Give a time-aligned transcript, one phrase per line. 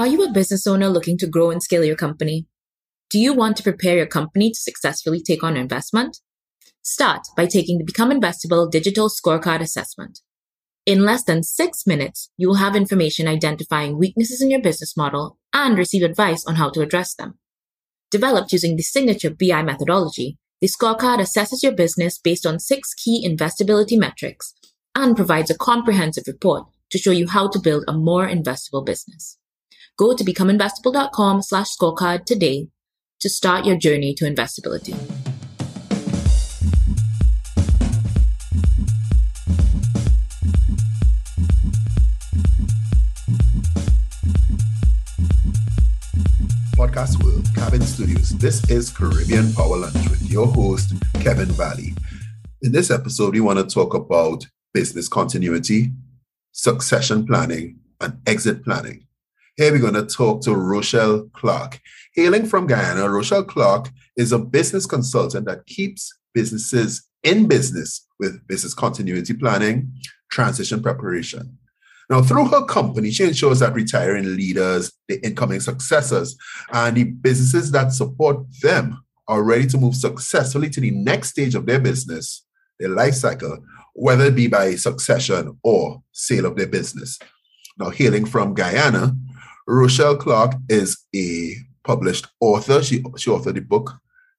[0.00, 2.46] Are you a business owner looking to grow and scale your company?
[3.10, 6.20] Do you want to prepare your company to successfully take on investment?
[6.80, 10.20] Start by taking the Become Investable Digital Scorecard Assessment.
[10.86, 15.36] In less than six minutes, you will have information identifying weaknesses in your business model
[15.52, 17.38] and receive advice on how to address them.
[18.10, 23.22] Developed using the signature BI methodology, the scorecard assesses your business based on six key
[23.28, 24.54] investability metrics
[24.94, 29.36] and provides a comprehensive report to show you how to build a more investable business.
[30.00, 32.68] Go to becomeinvestable.com slash scorecard today
[33.20, 34.94] to start your journey to investability.
[46.78, 48.30] Podcast World, Cabin Studios.
[48.30, 51.92] This is Caribbean Power Lunch with your host, Kevin Valley.
[52.62, 55.90] In this episode, we want to talk about business continuity,
[56.52, 59.04] succession planning, and exit planning.
[59.60, 61.82] Here we're going to talk to Rochelle Clarke.
[62.14, 68.46] Hailing from Guyana, Rochelle Clarke is a business consultant that keeps businesses in business with
[68.46, 69.92] business continuity planning,
[70.30, 71.58] transition preparation.
[72.08, 76.38] Now, through her company, she ensures that retiring leaders, the incoming successors,
[76.72, 81.54] and the businesses that support them are ready to move successfully to the next stage
[81.54, 82.46] of their business,
[82.78, 83.58] their life cycle,
[83.92, 87.18] whether it be by succession or sale of their business.
[87.78, 89.14] Now, hailing from Guyana,
[89.66, 92.82] Rochelle Clarke is a published author.
[92.82, 93.92] She, she authored the book,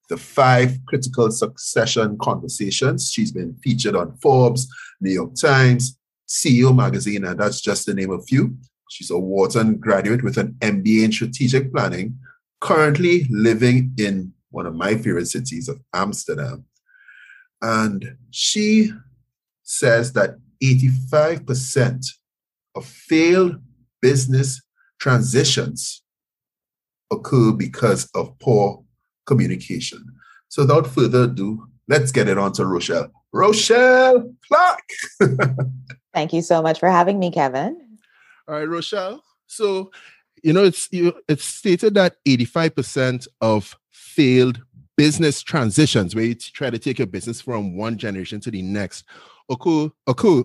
[0.09, 3.11] The Five Critical Succession Conversations.
[3.11, 4.67] She's been featured on Forbes,
[4.99, 5.97] New York Times,
[6.27, 8.57] CEO Magazine, and that's just to name a few.
[8.89, 12.17] She's a Wharton graduate with an MBA in strategic planning,
[12.59, 16.65] currently living in one of my favorite cities of Amsterdam.
[17.61, 18.91] And she
[19.63, 22.05] says that 85%
[22.75, 23.61] of failed
[24.01, 24.61] business
[25.01, 26.03] transitions
[27.11, 28.83] occur because of poor
[29.25, 30.05] communication.
[30.47, 33.11] So without further ado, let's get it on to Rochelle.
[33.33, 35.39] Rochelle Clarke.
[36.13, 37.97] Thank you so much for having me, Kevin.
[38.47, 39.23] All right, Rochelle.
[39.47, 39.91] So,
[40.43, 44.61] you know, it's you, it's stated that 85% of failed
[44.97, 49.05] business transitions, where you try to take your business from one generation to the next,
[49.49, 50.43] occur occur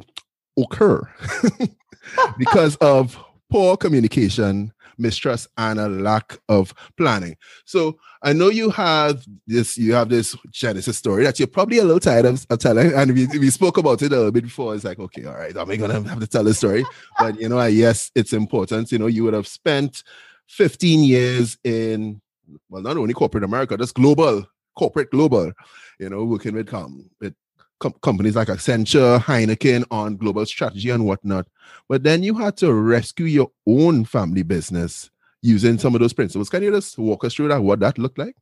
[0.57, 1.09] occur
[2.39, 3.19] because of
[3.51, 7.37] poor communication mistrust and a lack of planning.
[7.65, 11.85] So I know you have this, you have this Genesis story that you're probably a
[11.85, 12.93] little tired of, of telling.
[12.93, 14.75] And we, we spoke about it a little bit before.
[14.75, 16.85] It's like, okay, all right, am I gonna have to tell the story?
[17.19, 18.91] but you know, yes, it's important.
[18.93, 20.03] You know, you would have spent
[20.49, 22.21] 15 years in
[22.69, 24.47] well, not only corporate America, just global,
[24.77, 25.53] corporate global,
[25.99, 27.35] you know, working with um with
[27.81, 31.47] com- companies like Accenture, Heineken on global strategy and whatnot.
[31.89, 35.11] But then you had to rescue your own family business
[35.43, 36.49] using some of those principles.
[36.51, 38.37] Can you just walk us through that, what that looked like?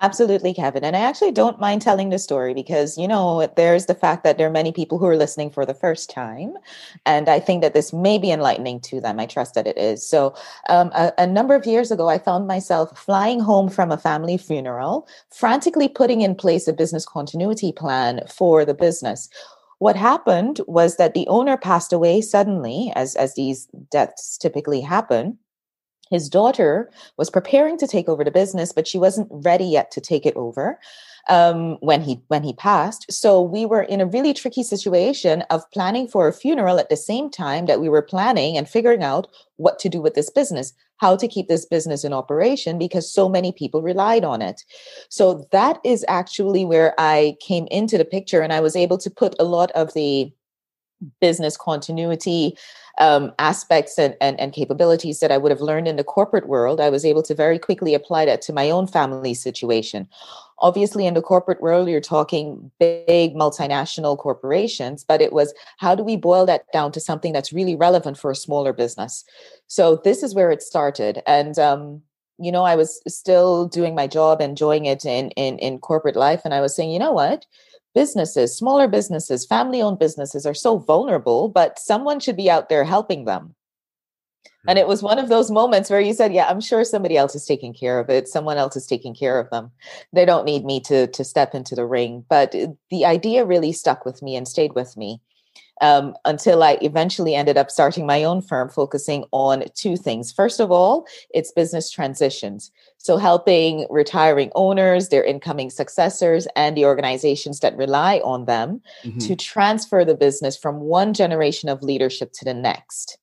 [0.00, 0.84] Absolutely, Kevin.
[0.84, 4.38] And I actually don't mind telling the story because, you know, there's the fact that
[4.38, 6.54] there are many people who are listening for the first time.
[7.04, 9.18] And I think that this may be enlightening to them.
[9.18, 10.06] I trust that it is.
[10.06, 10.36] So,
[10.68, 14.38] um, a, a number of years ago, I found myself flying home from a family
[14.38, 19.28] funeral, frantically putting in place a business continuity plan for the business
[19.80, 25.38] what happened was that the owner passed away suddenly as as these deaths typically happen
[26.10, 30.00] his daughter was preparing to take over the business but she wasn't ready yet to
[30.00, 30.78] take it over
[31.28, 33.10] um, when he when he passed.
[33.10, 36.96] So we were in a really tricky situation of planning for a funeral at the
[36.96, 40.72] same time that we were planning and figuring out what to do with this business
[40.98, 44.62] how to keep this business in operation because so many people relied on it.
[45.08, 49.10] So that is actually where i came into the picture and i was able to
[49.10, 50.32] put a lot of the
[51.20, 52.56] business continuity
[52.98, 56.80] um, aspects and, and, and capabilities that I would have learned in the corporate world,
[56.80, 60.08] I was able to very quickly apply that to my own family situation.
[60.60, 66.02] Obviously, in the corporate world, you're talking big multinational corporations, but it was how do
[66.02, 69.24] we boil that down to something that's really relevant for a smaller business?
[69.68, 71.22] So, this is where it started.
[71.28, 72.02] And, um,
[72.40, 76.42] you know, I was still doing my job, enjoying it in, in, in corporate life.
[76.44, 77.46] And I was saying, you know what?
[77.94, 82.84] Businesses, smaller businesses, family owned businesses are so vulnerable, but someone should be out there
[82.84, 83.54] helping them.
[84.66, 84.88] And it hmm.
[84.88, 87.72] was one of those moments where you said, Yeah, I'm sure somebody else is taking
[87.72, 88.28] care of it.
[88.28, 89.70] Someone else is taking care of them.
[90.12, 92.24] They don't need me to, to step into the ring.
[92.28, 95.20] But uh, the idea really stuck with me and stayed with me
[95.80, 100.32] um, until I eventually ended up starting my own firm, focusing on two things.
[100.32, 102.70] First of all, it's business transitions.
[102.98, 109.18] So, helping retiring owners, their incoming successors, and the organizations that rely on them mm-hmm.
[109.18, 113.18] to transfer the business from one generation of leadership to the next.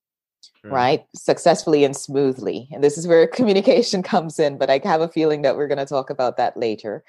[0.72, 1.06] Right.
[1.16, 2.68] Successfully and smoothly.
[2.72, 5.78] And this is where communication comes in, but I have a feeling that we're going
[5.78, 7.04] to talk about that later.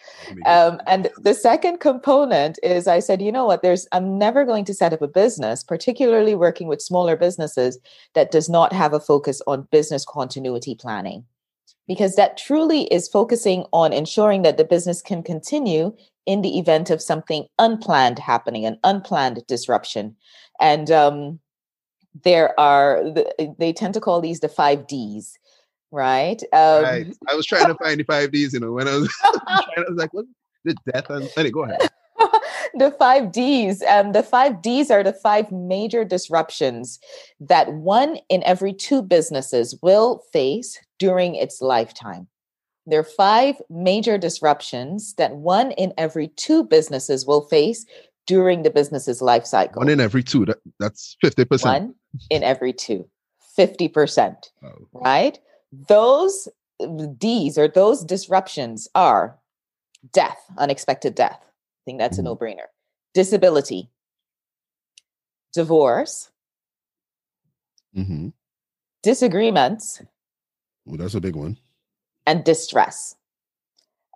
[0.47, 4.64] Um, and the second component is I said, you know what, there's I'm never going
[4.67, 7.79] to set up a business, particularly working with smaller businesses
[8.14, 11.25] that does not have a focus on business continuity planning.
[11.88, 15.94] Because that truly is focusing on ensuring that the business can continue
[16.26, 20.17] in the event of something unplanned happening, an unplanned disruption.
[20.61, 21.38] And um,
[22.25, 23.03] there are
[23.59, 25.39] they tend to call these the five D's,
[25.91, 26.43] right?
[26.53, 27.17] Um, right.
[27.29, 29.97] I was trying to find the five D's, you know, when I was, I was
[29.97, 30.27] like, what?
[30.65, 31.91] The death and anyway, go ahead.
[32.75, 33.83] the five D's.
[33.83, 36.99] Um, the five D's are the five major disruptions
[37.41, 42.27] that one in every two businesses will face during its lifetime.
[42.87, 47.85] There are five major disruptions that one in every two businesses will face
[48.27, 49.81] during the business's life cycle.
[49.81, 50.45] One in every two.
[50.47, 51.65] That, that's 50%.
[51.65, 51.95] One
[52.31, 53.09] in every two.
[53.59, 54.37] 50%.
[54.63, 54.89] Oh.
[54.93, 55.39] Right?
[55.89, 56.49] Those
[57.19, 59.39] D's or those disruptions are
[60.13, 61.41] death, unexpected death.
[61.43, 62.27] I think that's mm-hmm.
[62.27, 62.67] a no brainer.
[63.15, 63.91] Disability,
[65.53, 66.31] divorce,
[67.97, 68.29] mm-hmm.
[69.03, 70.03] disagreements.
[70.85, 71.59] Well, that's a big one.
[72.27, 73.15] And distress.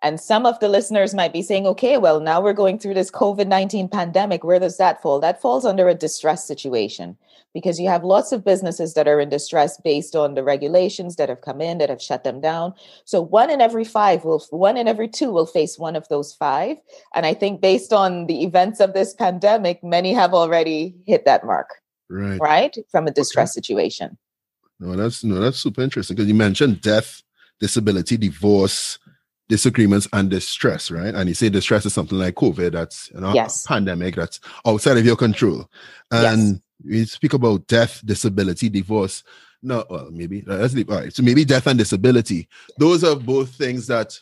[0.03, 3.11] And some of the listeners might be saying, okay, well, now we're going through this
[3.11, 4.45] COVID 19 pandemic.
[4.45, 5.21] Where does that fall?
[5.21, 7.19] That falls under a distress situation
[7.53, 11.29] because you have lots of businesses that are in distress based on the regulations that
[11.29, 12.73] have come in that have shut them down.
[13.05, 16.33] So one in every five will, one in every two will face one of those
[16.33, 16.79] five.
[17.15, 21.45] And I think based on the events of this pandemic, many have already hit that
[21.45, 21.69] mark.
[22.09, 22.41] Right.
[22.41, 22.77] Right.
[22.91, 23.59] From a distress okay.
[23.59, 24.17] situation.
[24.79, 27.23] No, that's no, that's super interesting because you mentioned death,
[27.61, 28.99] disability, divorce
[29.51, 31.13] disagreements and distress, right?
[31.13, 33.67] And you say distress is something like COVID, that's you know, yes.
[33.67, 35.69] pandemic that's outside of your control.
[36.11, 36.61] And yes.
[36.85, 39.25] we speak about death, disability, divorce.
[39.63, 40.89] No, well, maybe let's leave.
[40.89, 41.13] All right.
[41.13, 42.49] So maybe death and disability.
[42.79, 44.19] Those are both things that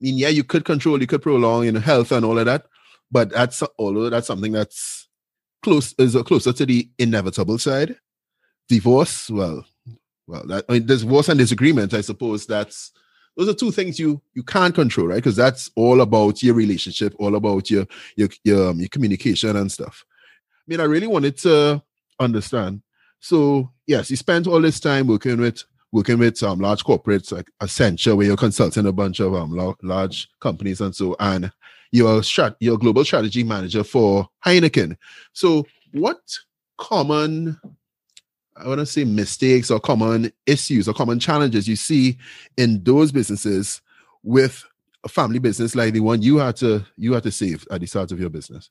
[0.00, 2.46] I mean, yeah, you could control, you could prolong, you know, health and all of
[2.46, 2.64] that.
[3.12, 5.08] But that's although that's something that's
[5.62, 7.96] close is closer to the inevitable side.
[8.68, 9.66] Divorce, well,
[10.26, 12.92] well, that I mean, divorce and disagreement, I suppose that's
[13.40, 15.16] those are two things you you can't control, right?
[15.16, 19.72] Because that's all about your relationship, all about your your your, um, your communication and
[19.72, 20.04] stuff.
[20.58, 21.82] I mean, I really wanted to
[22.18, 22.82] understand.
[23.20, 27.50] So yes, you spent all this time working with working with um, large corporates like
[27.62, 31.50] Accenture, where you're consulting a bunch of um, large companies and so, and
[31.92, 34.98] you're strat- you're global strategy manager for Heineken.
[35.32, 36.20] So, what
[36.76, 37.58] common
[38.62, 42.18] I want to say mistakes or common issues or common challenges you see
[42.56, 43.80] in those businesses
[44.22, 44.64] with
[45.04, 47.86] a family business like the one you had to you had to save at the
[47.86, 48.70] start of your business?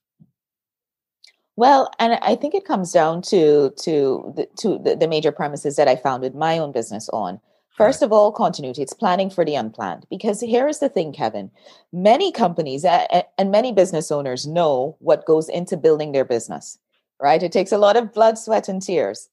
[1.55, 5.75] Well, and I think it comes down to to the, to the, the major premises
[5.75, 7.41] that I founded my own business on.
[7.75, 8.81] First of all, continuity.
[8.81, 10.05] It's planning for the unplanned.
[10.09, 11.49] Because here is the thing, Kevin.
[11.93, 16.77] Many companies and many business owners know what goes into building their business,
[17.21, 17.41] right?
[17.41, 19.29] It takes a lot of blood, sweat, and tears.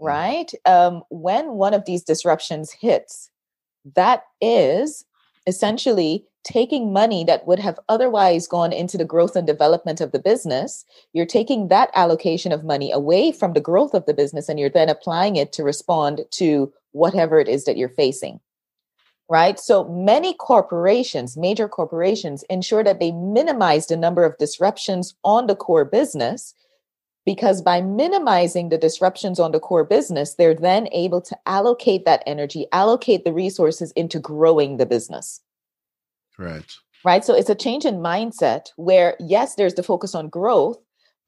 [0.00, 0.06] Mm-hmm.
[0.06, 0.52] right?
[0.64, 3.30] Um, when one of these disruptions hits,
[3.94, 5.04] that is
[5.46, 10.18] essentially taking money that would have otherwise gone into the growth and development of the
[10.18, 10.86] business.
[11.12, 14.70] You're taking that allocation of money away from the growth of the business and you're
[14.70, 18.40] then applying it to respond to whatever it is that you're facing.
[19.28, 19.60] Right.
[19.60, 25.54] So many corporations, major corporations, ensure that they minimize the number of disruptions on the
[25.54, 26.54] core business
[27.30, 32.24] because by minimizing the disruptions on the core business, they're then able to allocate that
[32.26, 35.40] energy, allocate the resources into growing the business.
[36.40, 36.68] Right.
[37.04, 37.24] Right.
[37.24, 40.78] So it's a change in mindset where, yes, there's the focus on growth,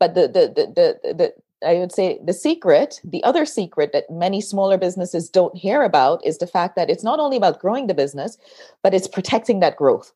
[0.00, 1.32] but the, the, the, the, the,
[1.64, 6.20] I would say the secret, the other secret that many smaller businesses don't hear about
[6.26, 8.38] is the fact that it's not only about growing the business,
[8.82, 10.12] but it's protecting that growth.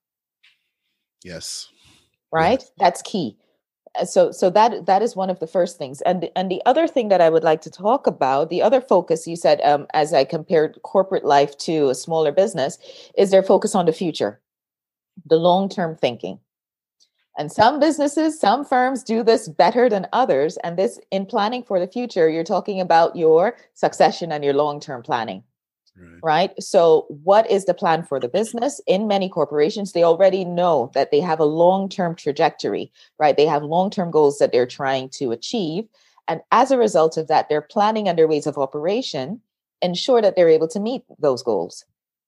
[1.23, 1.69] Yes.
[2.33, 2.59] Right?
[2.59, 2.73] Yes.
[2.77, 3.37] That's key.
[3.99, 6.01] Uh, so so that that is one of the first things.
[6.03, 9.27] And and the other thing that i would like to talk about the other focus
[9.27, 12.79] you said um, as i compared corporate life to a smaller business
[13.17, 14.41] is their focus on the future
[15.25, 16.41] the long term thinking.
[17.39, 21.79] And some businesses some firms do this better than others and this in planning for
[21.79, 25.43] the future you're talking about your succession and your long term planning
[25.97, 26.21] Right.
[26.23, 26.63] right.
[26.63, 28.81] So, what is the plan for the business?
[28.87, 33.37] In many corporations, they already know that they have a long term trajectory, right?
[33.37, 35.87] They have long term goals that they're trying to achieve.
[36.29, 39.41] And as a result of that, they're planning and their ways of operation
[39.83, 41.85] ensure that they're able to meet those goals.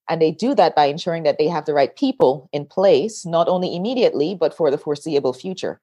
[0.09, 3.49] And they do that by ensuring that they have the right people in place, not
[3.49, 5.81] only immediately, but for the foreseeable future.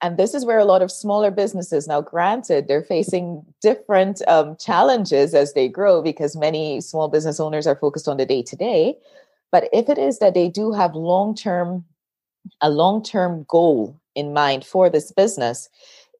[0.00, 4.56] And this is where a lot of smaller businesses now, granted, they're facing different um,
[4.56, 8.56] challenges as they grow because many small business owners are focused on the day to
[8.56, 8.96] day.
[9.50, 11.84] But if it is that they do have long term,
[12.60, 15.68] a long term goal in mind for this business,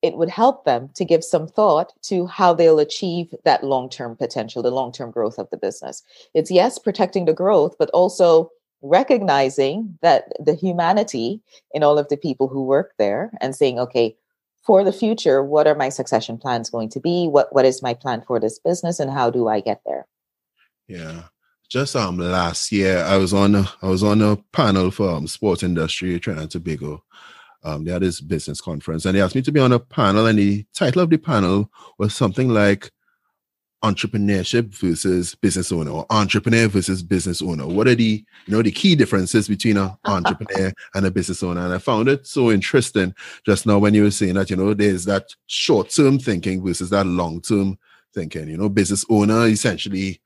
[0.02, 4.16] it would help them to give some thought to how they'll achieve that long term
[4.16, 6.02] potential, the long term growth of the business.
[6.34, 8.50] It's yes, protecting the growth, but also
[8.82, 11.40] recognizing that the humanity
[11.72, 14.16] in all of the people who work there and saying, okay,
[14.64, 17.26] for the future, what are my succession plans going to be?
[17.26, 20.06] What what is my plan for this business and how do I get there?
[20.86, 21.24] Yeah.
[21.68, 25.26] Just um last year I was on a, I was on a panel for um,
[25.26, 27.02] sports industry Trinidad and Tobago.
[27.64, 30.26] Um, they had this business conference and they asked me to be on a panel
[30.26, 32.90] and the title of the panel was something like
[33.82, 37.66] entrepreneurship versus business owner or entrepreneur versus business owner?
[37.66, 41.64] What are the you know the key differences between an entrepreneur and a business owner?
[41.64, 44.74] And i found it so interesting just now when you were saying that you know
[44.74, 47.78] there's that short-term thinking versus that long-term
[48.14, 48.48] thinking.
[48.48, 50.20] You know business owner essentially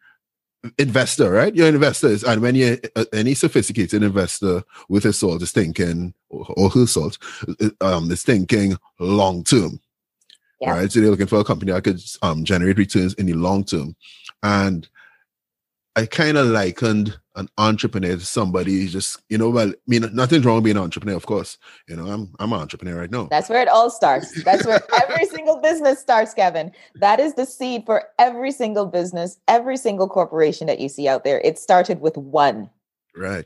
[0.78, 1.54] investor right?
[1.54, 6.47] You're investors and when you're uh, any sophisticated investor with his salt is thinking or,
[6.56, 7.18] or her salt
[7.61, 9.80] uh, um is thinking long-term
[10.62, 10.71] yeah.
[10.71, 10.92] right?
[10.92, 13.97] So they're looking for a company that could um, generate returns in the long term.
[14.42, 14.88] And
[15.95, 20.09] I kind of likened an entrepreneur to somebody who's just, you know, well, I mean,
[20.14, 21.59] nothing's wrong with being an entrepreneur, of course.
[21.88, 23.25] You know, I'm I'm an entrepreneur right now.
[23.25, 24.42] That's where it all starts.
[24.45, 26.73] That's where every single business starts, Kevin.
[26.95, 31.25] That is the seed for every single business, every single corporation that you see out
[31.25, 31.40] there.
[31.40, 32.71] It started with one.
[33.14, 33.45] Right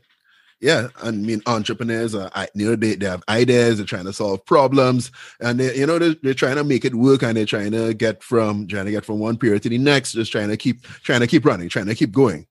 [0.59, 4.43] yeah, I mean, entrepreneurs are, you know, they, they have ideas, they're trying to solve
[4.45, 7.71] problems, and they, you know, they're, they're trying to make it work, and they're trying
[7.71, 10.57] to get from trying to get from one period to the next, just trying to
[10.57, 12.47] keep trying to keep running, trying to keep going.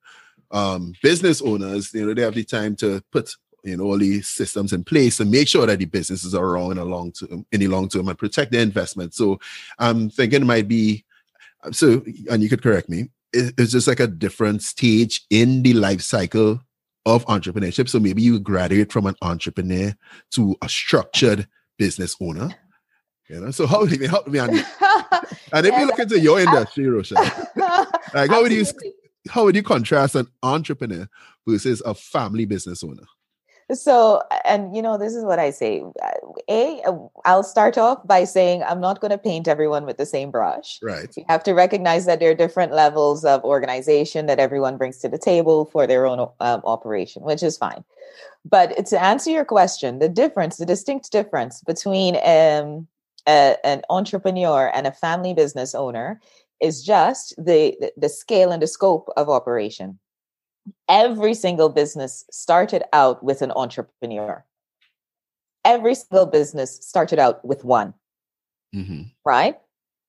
[0.53, 3.35] Um, business owners, you know, they have the time to put
[3.65, 6.73] you know all these systems in place and make sure that the businesses are around
[6.73, 9.15] in the long term, in the long term, and protect their investment.
[9.15, 9.41] So,
[9.81, 11.05] I'm thinking it might be
[11.73, 13.09] so, and you could correct me.
[13.33, 16.61] It's just like a different stage in the life cycle
[17.07, 17.89] of entrepreneurship.
[17.89, 19.95] So maybe you graduate from an entrepreneur
[20.33, 21.49] to a structured
[21.79, 22.51] business owner.
[23.29, 26.21] You know, so how would you help me on And if yeah, you look into
[26.21, 27.25] your industry, Rochelle,
[28.15, 28.65] like how would you
[29.31, 31.09] how would you contrast an entrepreneur
[31.49, 33.03] versus a family business owner?
[33.73, 35.83] So, and you know, this is what I say.
[36.49, 36.81] A,
[37.25, 40.79] I'll start off by saying I'm not going to paint everyone with the same brush.
[40.83, 41.13] Right.
[41.17, 45.09] You have to recognize that there are different levels of organization that everyone brings to
[45.09, 47.83] the table for their own um, operation, which is fine.
[48.45, 52.87] But to answer your question, the difference, the distinct difference between um,
[53.27, 56.21] a, an entrepreneur and a family business owner
[56.61, 59.99] is just the, the, the scale and the scope of operation
[60.89, 64.45] every single business started out with an entrepreneur.
[65.65, 67.95] Every single business started out with one.
[68.75, 69.03] Mm-hmm.
[69.25, 69.59] Right?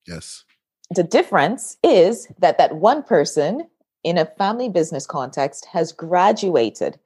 [0.07, 0.43] Yes.
[0.91, 3.67] The difference is that that one person
[4.03, 6.99] in a family business context has graduated,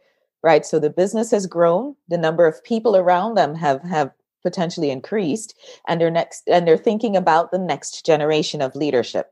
[0.43, 0.65] right?
[0.65, 4.12] So the business has grown, the number of people around them have have
[4.43, 5.55] potentially increased
[5.88, 9.31] and they're next and they're thinking about the next generation of leadership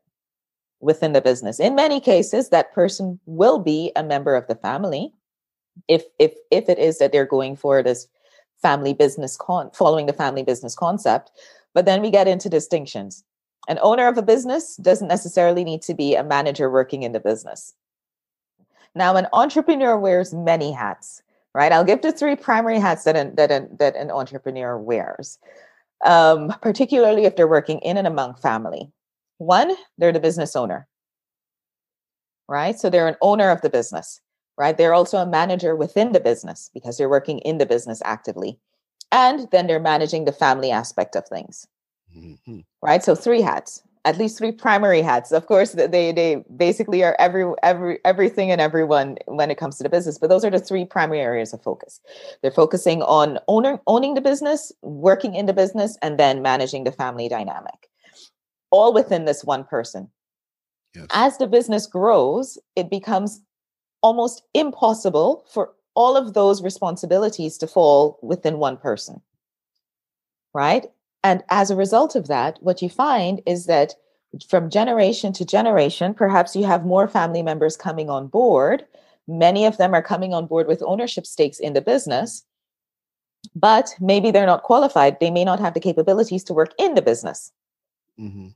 [0.79, 1.59] within the business.
[1.59, 5.13] In many cases, that person will be a member of the family
[5.87, 8.07] if if if it is that they're going for this
[8.61, 11.31] family business con following the family business concept.
[11.73, 13.23] But then we get into distinctions.
[13.67, 17.19] An owner of a business doesn't necessarily need to be a manager working in the
[17.19, 17.75] business.
[18.95, 21.21] Now, an entrepreneur wears many hats,
[21.53, 21.71] right?
[21.71, 25.37] I'll give the three primary hats that an, that an, that an entrepreneur wears,
[26.03, 28.91] um, particularly if they're working in and among family.
[29.39, 30.87] One, they're the business owner,
[32.49, 32.77] right?
[32.77, 34.19] So they're an owner of the business,
[34.57, 34.77] right?
[34.77, 38.59] They're also a manager within the business because they're working in the business actively.
[39.13, 41.65] And then they're managing the family aspect of things,
[42.15, 42.59] mm-hmm.
[42.83, 43.01] right?
[43.01, 45.31] So three hats, at least three primary hats.
[45.31, 49.83] Of course, they they basically are every every everything and everyone when it comes to
[49.83, 50.19] the business.
[50.19, 52.01] But those are the three primary areas of focus.
[52.41, 56.91] They're focusing on owner owning the business, working in the business, and then managing the
[56.91, 57.88] family dynamic
[58.71, 60.09] all within this one person.
[60.95, 61.07] Yes.
[61.11, 63.41] As the business grows, it becomes
[64.01, 69.21] almost impossible for all of those responsibilities to fall within one person.
[70.53, 70.87] Right?
[71.23, 73.93] And as a result of that, what you find is that
[74.47, 78.85] from generation to generation, perhaps you have more family members coming on board.
[79.27, 82.43] Many of them are coming on board with ownership stakes in the business,
[83.55, 85.19] but maybe they're not qualified.
[85.19, 87.51] They may not have the capabilities to work in the business.
[88.19, 88.49] Mm-hmm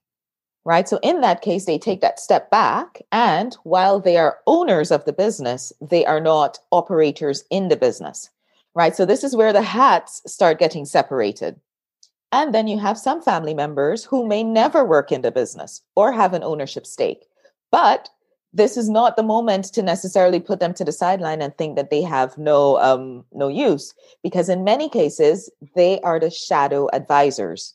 [0.65, 0.87] right?
[0.87, 3.01] So in that case, they take that step back.
[3.11, 8.29] And while they are owners of the business, they are not operators in the business,
[8.73, 8.95] right?
[8.95, 11.59] So this is where the hats start getting separated.
[12.31, 16.11] And then you have some family members who may never work in the business or
[16.11, 17.25] have an ownership stake.
[17.71, 18.09] But
[18.53, 21.89] this is not the moment to necessarily put them to the sideline and think that
[21.89, 27.73] they have no um, no use because in many cases they are the shadow advisors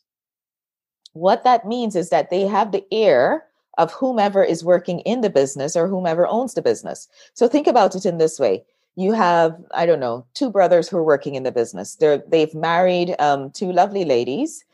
[1.18, 3.44] what that means is that they have the ear
[3.76, 7.08] of whomever is working in the business or whomever owns the business.
[7.34, 8.64] So think about it in this way.
[8.96, 11.94] You have i don't know two brothers who are working in the business.
[11.96, 14.64] They're they've married um, two lovely ladies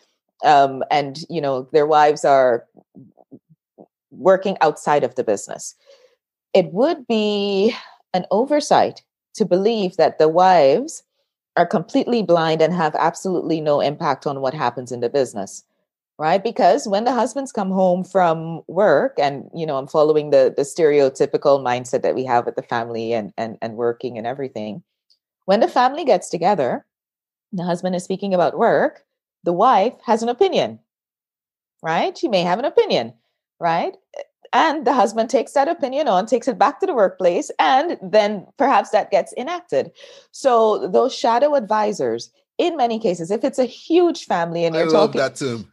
[0.45, 2.65] um, and you know their wives are
[4.11, 5.75] working outside of the business.
[6.55, 7.75] It would be
[8.15, 9.03] an oversight
[9.35, 11.03] to believe that the wives
[11.57, 15.65] are completely blind and have absolutely no impact on what happens in the business
[16.19, 16.43] right?
[16.43, 20.63] Because when the husbands come home from work and you know i'm following the the
[20.63, 24.83] stereotypical mindset that we have with the family and and, and working and everything
[25.47, 26.87] when the family gets together
[27.53, 29.05] the husband is speaking about work
[29.45, 30.79] the wife has an opinion
[31.83, 32.17] right?
[32.17, 33.13] She may have an opinion
[33.61, 33.97] right?
[34.53, 38.47] And the husband takes that opinion on takes it back to the workplace and then
[38.57, 39.91] perhaps that gets enacted.
[40.33, 44.89] So those shadow advisors in many cases if it's a huge family and you're I
[44.89, 45.69] love talking that term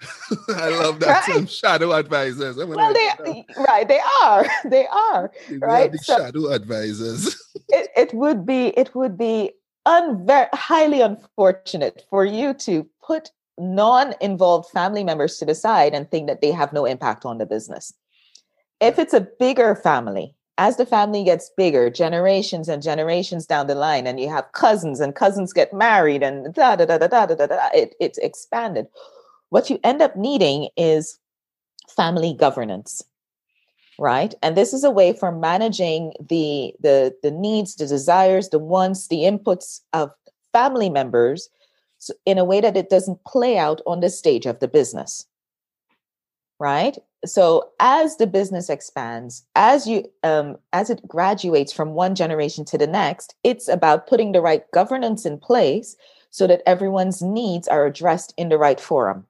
[0.56, 1.36] i love that right?
[1.36, 2.58] term shadow advisors.
[2.58, 4.46] Well they right they are.
[4.66, 5.92] They are right?
[5.92, 7.36] the so shadow advisors.
[7.70, 9.52] it, it would be it would be
[9.88, 16.28] unver- highly unfortunate for you to put non-involved family members to the side and think
[16.28, 17.94] that they have no impact on the business.
[18.80, 23.74] If it's a bigger family, as the family gets bigger, generations and generations down the
[23.74, 27.26] line, and you have cousins and cousins get married and da da da da da
[27.26, 28.86] da da, da it, it's expanded.
[29.50, 31.18] What you end up needing is
[31.96, 33.02] family governance
[34.00, 38.60] right and this is a way for managing the the the needs the desires the
[38.60, 40.10] wants the inputs of
[40.54, 41.50] family members
[42.26, 45.26] in a way that it doesn't play out on the stage of the business
[46.62, 46.96] right?
[47.26, 52.78] So as the business expands as you um, as it graduates from one generation to
[52.78, 55.98] the next it's about putting the right governance in place
[56.30, 59.26] so that everyone's needs are addressed in the right forum.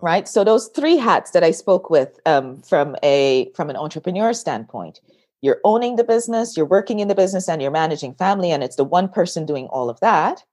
[0.00, 0.28] Right?
[0.28, 5.00] So those three hats that i spoke with um, from a from an entrepreneur standpoint
[5.40, 8.76] you're owning the business you're working in the business and you're managing family and it's
[8.76, 10.44] the one person doing all of that.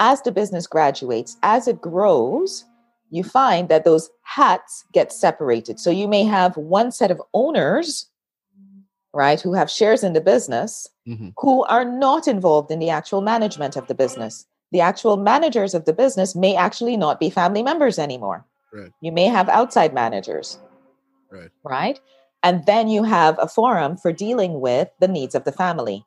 [0.00, 2.64] As the business graduates as it grows
[3.10, 5.80] you find that those hats get separated.
[5.80, 8.06] So you may have one set of owners,
[9.12, 11.30] right, who have shares in the business, mm-hmm.
[11.38, 14.46] who are not involved in the actual management of the business.
[14.72, 18.44] The actual managers of the business may actually not be family members anymore.
[18.72, 18.92] Right.
[19.00, 20.58] You may have outside managers.
[21.30, 21.50] Right.
[21.64, 22.00] Right.
[22.42, 26.04] And then you have a forum for dealing with the needs of the family.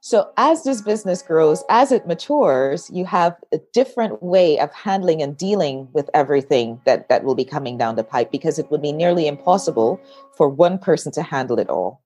[0.00, 5.22] So, as this business grows, as it matures, you have a different way of handling
[5.22, 8.82] and dealing with everything that, that will be coming down the pipe because it would
[8.82, 10.00] be nearly impossible
[10.36, 12.02] for one person to handle it all.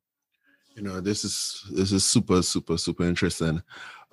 [0.74, 3.62] You know, this is this is super, super, super interesting.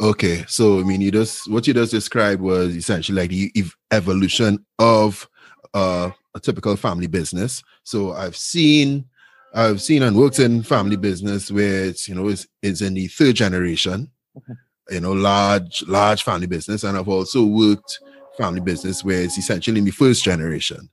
[0.01, 3.77] Okay, so I mean, you just what you just described was essentially like the ev-
[3.91, 5.29] evolution of
[5.73, 7.63] uh, a typical family business.
[7.83, 9.05] So I've seen
[9.53, 13.07] I've seen and worked in family business where it's you know it's, it's in the
[13.07, 14.53] third generation, mm-hmm.
[14.93, 17.99] you know, large large family business, and I've also worked
[18.37, 20.89] family business where it's essentially in the first generation,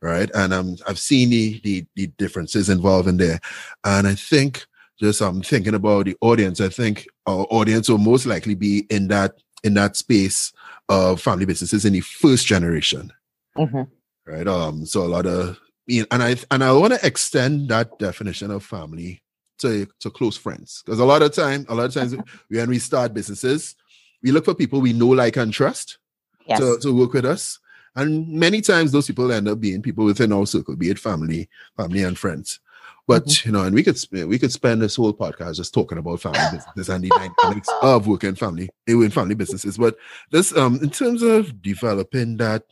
[0.00, 0.30] right?
[0.34, 3.40] And um, I've seen the, the the differences involved in there,
[3.84, 4.66] and I think
[4.98, 6.60] just I'm um, thinking about the audience.
[6.60, 10.52] I think our audience will most likely be in that in that space
[10.88, 13.12] of family businesses in the first generation.
[13.56, 13.82] Mm-hmm.
[14.24, 14.46] Right.
[14.46, 18.64] Um, so a lot of and I and I want to extend that definition of
[18.64, 19.22] family
[19.58, 22.14] to to close friends because a lot of time, a lot of times
[22.48, 23.74] when we start businesses,
[24.22, 25.98] we look for people we know, like, and trust
[26.46, 26.58] yes.
[26.58, 27.58] to, to work with us.
[27.94, 31.48] And many times those people end up being people within our circle, be it family,
[31.76, 32.60] family and friends.
[33.06, 33.48] But mm-hmm.
[33.48, 36.38] you know, and we could we could spend this whole podcast just talking about family
[36.52, 39.76] businesses and the dynamics of working family in family businesses.
[39.76, 39.96] But
[40.30, 42.64] this um in terms of developing that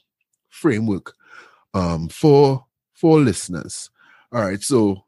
[0.49, 1.15] framework
[1.75, 2.65] um for
[3.01, 3.91] for listeners.
[4.33, 4.63] All right.
[4.63, 5.05] So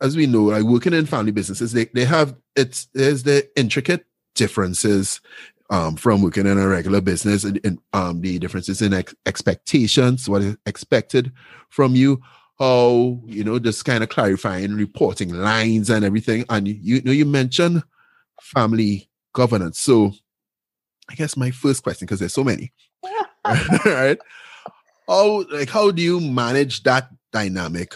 [0.00, 4.06] as we know, like working in family businesses, they, they have it's there's the intricate
[4.34, 5.20] differences
[5.70, 10.42] um, from working in a regular business and, um, the differences in ex- expectations, what
[10.42, 11.32] is expected
[11.70, 12.20] from you,
[12.58, 16.44] how you know, just kind of clarifying reporting lines and everything.
[16.48, 17.82] And you, you know, you mentioned
[18.40, 19.78] family governance.
[19.78, 20.12] So
[21.10, 22.72] I guess my first question, because there's so many,
[23.84, 24.18] right?
[25.12, 27.94] How like how do you manage that dynamic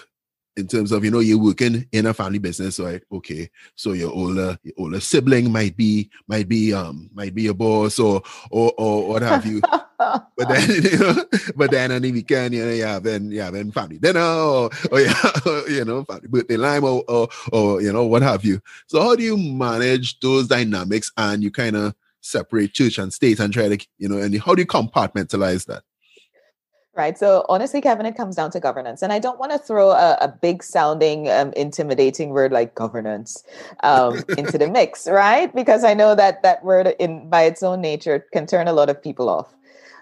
[0.57, 4.12] in terms of you know you're working in a family business right okay so your
[4.12, 8.72] older your older sibling might be might be um might be your boss or or
[8.76, 9.61] or what have you
[9.98, 11.24] but then, you know,
[11.57, 15.00] but then on the weekend, you know, yeah then have then family dinner or, or
[15.00, 15.31] yeah,
[15.68, 18.61] you know, family birthday lime or, or or you know, what have you.
[18.88, 23.40] So how do you manage those dynamics and you kind of separate church and state
[23.40, 25.83] and try to, you know, and how do you compartmentalize that?
[26.96, 27.18] Right.
[27.18, 29.02] So honestly, Kevin, it comes down to governance.
[29.02, 33.44] And I don't want to throw a, a big sounding, um, intimidating word like governance
[33.82, 35.54] um, into the mix, right?
[35.54, 38.88] Because I know that that word in by its own nature can turn a lot
[38.88, 39.54] of people off.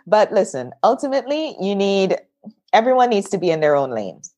[0.06, 2.16] But listen, ultimately, you need
[2.72, 4.32] everyone needs to be in their own lanes,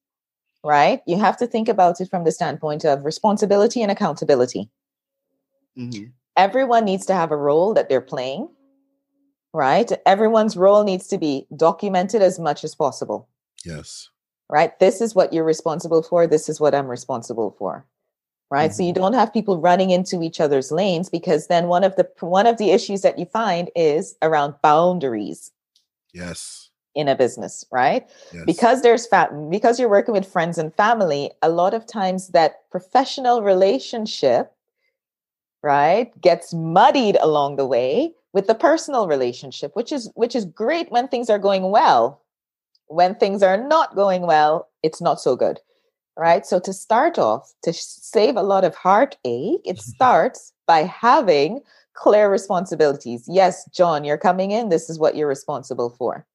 [0.64, 1.02] right?
[1.06, 4.70] You have to think about it from the standpoint of responsibility and accountability.
[5.76, 6.04] Mm-hmm.
[6.38, 8.48] Everyone needs to have a role that they're playing
[9.56, 9.90] right?
[10.04, 13.26] Everyone's role needs to be documented as much as possible.
[13.64, 14.10] Yes.
[14.50, 14.78] Right?
[14.78, 16.26] This is what you're responsible for.
[16.26, 17.86] This is what I'm responsible for.
[18.50, 18.70] Right?
[18.70, 18.76] Mm-hmm.
[18.76, 19.02] So you mm-hmm.
[19.02, 22.58] don't have people running into each other's lanes because then one of the one of
[22.58, 25.50] the issues that you find is around boundaries.
[26.12, 26.68] Yes.
[26.94, 28.08] In a business, right?
[28.34, 28.44] Yes.
[28.44, 32.70] Because there's fat because you're working with friends and family, a lot of times that
[32.70, 34.52] professional relationship
[35.62, 40.92] right gets muddied along the way with the personal relationship which is which is great
[40.92, 42.20] when things are going well.
[42.88, 45.58] When things are not going well it's not so good
[46.18, 46.44] right?
[46.44, 51.62] So to start off to save a lot of heartache it starts by having
[51.94, 53.24] clear responsibilities.
[53.26, 54.68] Yes john you're coming in.
[54.68, 56.26] This is what you're responsible for.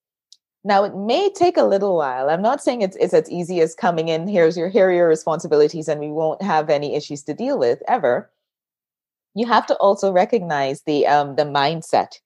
[0.63, 2.31] Now it may take a little while.
[2.31, 5.07] I'm not saying it's, it's as easy as coming in here's your here are your
[5.07, 8.31] responsibilities and we won't have any issues to deal with ever
[9.35, 12.19] you have to also recognize the um, the mindset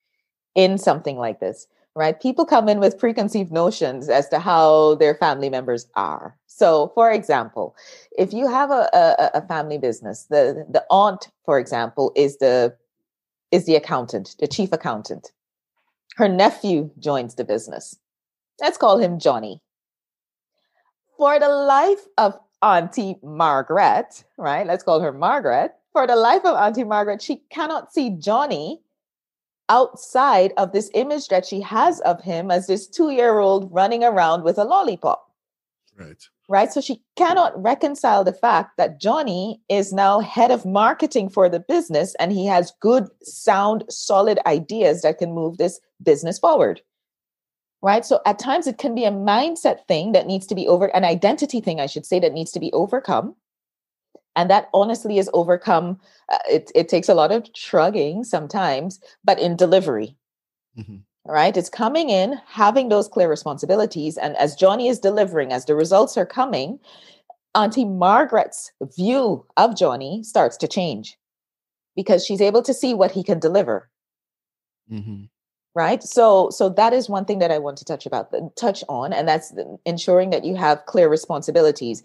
[0.56, 2.20] in something like this right?
[2.22, 6.38] People come in with preconceived notions as to how their family members are.
[6.48, 7.76] So for example
[8.18, 12.76] if you have a, a, a family business the the aunt for example is the
[13.52, 15.32] is the accountant the chief accountant.
[16.16, 17.98] Her nephew joins the business.
[18.62, 19.62] Let's call him johnny.
[21.18, 24.68] For the life of auntie margaret right?
[24.68, 28.82] Let's call her margaret for the life of Auntie Margaret, she cannot see Johnny
[29.70, 34.04] outside of this image that she has of him as this two year old running
[34.04, 35.32] around with a lollipop.
[35.98, 36.22] Right.
[36.50, 36.70] Right.
[36.70, 41.62] So she cannot reconcile the fact that Johnny is now head of marketing for the
[41.62, 46.82] business and he has good, sound, solid ideas that can move this business forward.
[47.82, 48.06] Right.
[48.06, 51.06] So at times it can be a mindset thing that needs to be over, an
[51.06, 53.34] identity thing, I should say, that needs to be overcome
[54.36, 59.40] and that honestly is overcome uh, it, it takes a lot of shrugging sometimes but
[59.40, 60.16] in delivery.
[60.78, 60.98] Mm-hmm.
[61.26, 61.56] right?
[61.56, 66.18] It's coming in having those clear responsibilities and as johnny is delivering as the results
[66.18, 66.80] are coming
[67.54, 71.18] auntie margaret's view of johnny starts to change
[71.96, 73.90] because she's able to see what he can deliver.
[74.92, 75.24] Mm-hmm.
[75.74, 76.04] right?
[76.04, 79.28] So so that is one thing that i want to touch about touch on and
[79.28, 79.52] that's
[79.86, 82.04] ensuring that you have clear responsibilities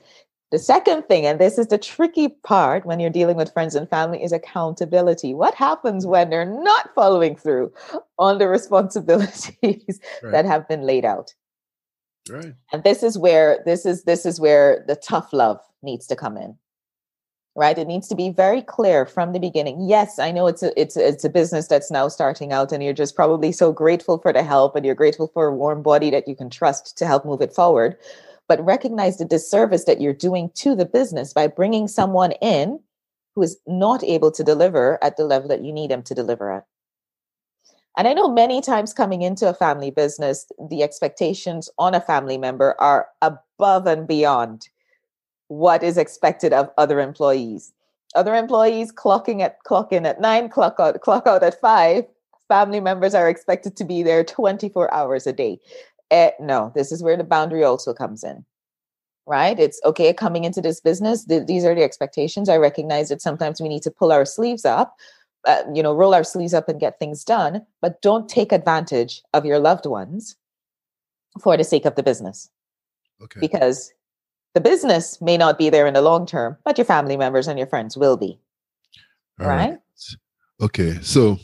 [0.50, 3.88] the second thing, and this is the tricky part when you're dealing with friends and
[3.88, 5.32] family, is accountability.
[5.32, 7.72] What happens when they're not following through
[8.18, 10.32] on the responsibilities right.
[10.32, 11.34] that have been laid out?
[12.28, 12.54] Right.
[12.72, 16.36] And this is where this is this is where the tough love needs to come
[16.36, 16.56] in.
[17.56, 17.78] Right?
[17.78, 19.88] It needs to be very clear from the beginning.
[19.88, 22.82] Yes, I know it's a it's a, it's a business that's now starting out and
[22.82, 26.10] you're just probably so grateful for the help and you're grateful for a warm body
[26.10, 27.96] that you can trust to help move it forward
[28.50, 32.80] but recognize the disservice that you're doing to the business by bringing someone in
[33.36, 36.50] who is not able to deliver at the level that you need them to deliver
[36.50, 36.66] at.
[37.96, 42.38] And I know many times coming into a family business, the expectations on a family
[42.38, 44.68] member are above and beyond
[45.46, 47.72] what is expected of other employees.
[48.16, 52.04] Other employees clocking at clock in at nine, clock out, clock out at five.
[52.48, 55.60] Family members are expected to be there 24 hours a day.
[56.10, 58.44] Eh, no, this is where the boundary also comes in.
[59.26, 59.58] Right?
[59.60, 61.24] It's okay coming into this business.
[61.24, 62.48] Th- these are the expectations.
[62.48, 64.96] I recognize that sometimes we need to pull our sleeves up,
[65.46, 69.22] uh, you know, roll our sleeves up and get things done, but don't take advantage
[69.32, 70.36] of your loved ones
[71.40, 72.50] for the sake of the business.
[73.22, 73.40] Okay.
[73.40, 73.92] Because
[74.54, 77.58] the business may not be there in the long term, but your family members and
[77.58, 78.38] your friends will be.
[79.38, 79.70] All right?
[79.70, 79.78] right?
[80.60, 80.98] Okay.
[81.02, 81.38] So,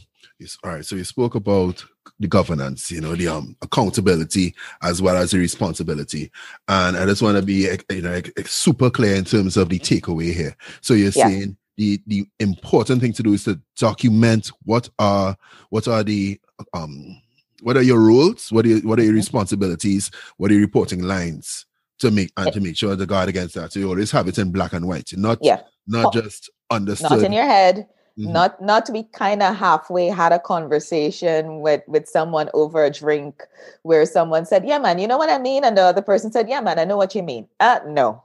[0.64, 0.84] all right.
[0.84, 1.84] So you spoke about
[2.18, 6.30] the governance, you know, the um, accountability as well as the responsibility.
[6.68, 10.32] And I just want to be, you know, super clear in terms of the takeaway
[10.32, 10.56] here.
[10.80, 11.28] So you're yeah.
[11.28, 15.36] saying the the important thing to do is to document what are
[15.68, 16.40] what are the
[16.72, 17.20] um
[17.62, 19.16] what are your roles, what are your, what are your mm-hmm.
[19.16, 21.66] responsibilities, what are your reporting lines
[21.98, 23.72] to make and to make sure to guard against that.
[23.72, 25.62] So you always have it in black and white, not yeah.
[25.86, 27.10] not just understood.
[27.10, 27.86] Not in your head
[28.18, 28.32] Mm-hmm.
[28.32, 32.90] Not not to be kind of halfway had a conversation with with someone over a
[32.90, 33.42] drink
[33.82, 36.48] where someone said, "Yeah, man, you know what I mean," and the other person said,
[36.48, 38.22] "Yeah, man, I know what you mean." Uh, no,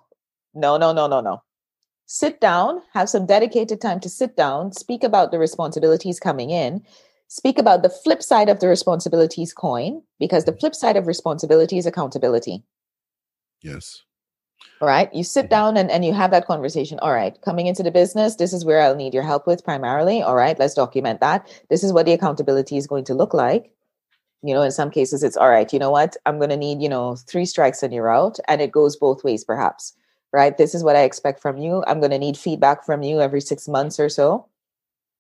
[0.54, 1.44] no, no, no, no, no.
[2.06, 6.86] Sit down, have some dedicated time to sit down, speak about the responsibilities coming in,
[7.28, 11.78] speak about the flip side of the responsibilities coin, because the flip side of responsibility
[11.78, 12.64] is accountability.
[13.62, 14.04] Yes.
[14.82, 15.14] All right.
[15.14, 15.50] You sit mm-hmm.
[15.50, 16.98] down and, and you have that conversation.
[17.00, 17.40] All right.
[17.42, 20.22] Coming into the business, this is where I'll need your help with primarily.
[20.22, 20.58] All right.
[20.58, 21.48] Let's document that.
[21.70, 23.72] This is what the accountability is going to look like.
[24.44, 25.72] You know, in some cases, it's all right.
[25.72, 26.18] You know what?
[26.26, 28.40] I'm going to need, you know, three strikes and you're out.
[28.48, 29.94] And it goes both ways, perhaps.
[30.34, 30.58] Right.
[30.58, 31.84] This is what I expect from you.
[31.86, 34.48] I'm going to need feedback from you every six months or so.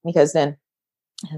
[0.04, 0.58] Because then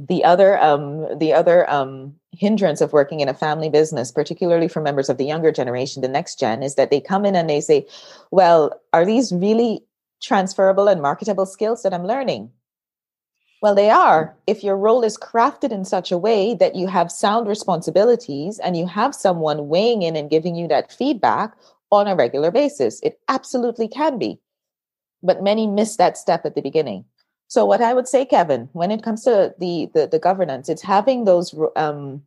[0.08, 4.82] the other um, the other um, hindrance of working in a family business, particularly for
[4.82, 7.62] members of the younger generation, the next gen, is that they come in and they
[7.62, 7.86] say,
[8.32, 9.84] "Well, are these really
[10.22, 12.52] transferable and marketable skills that I'm learning?"
[13.62, 17.12] Well, they are if your role is crafted in such a way that you have
[17.12, 21.54] sound responsibilities and you have someone weighing in and giving you that feedback
[21.90, 23.00] on a regular basis.
[23.04, 24.40] It absolutely can be.
[25.22, 27.06] But many miss that step at the beginning.
[27.54, 30.82] So what I would say, Kevin, when it comes to the the, the governance, it's
[30.82, 32.24] having those um,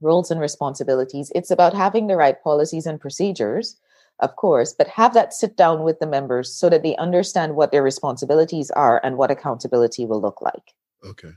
[0.00, 1.30] roles and responsibilities.
[1.36, 3.76] It's about having the right policies and procedures,
[4.18, 7.70] of course, but have that sit down with the members so that they understand what
[7.70, 10.74] their responsibilities are and what accountability will look like.
[11.04, 11.30] Okay.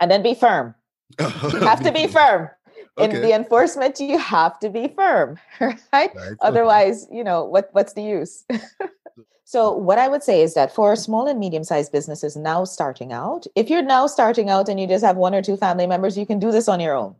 [0.00, 0.74] And then be firm.
[1.20, 2.50] you have to be firm.
[2.98, 5.78] In the enforcement, you have to be firm, right?
[5.92, 6.36] right.
[6.40, 8.44] Otherwise, you know, what what's the use?
[9.44, 13.12] So, what I would say is that for small and medium sized businesses now starting
[13.12, 16.16] out, if you're now starting out and you just have one or two family members,
[16.16, 17.14] you can do this on your own.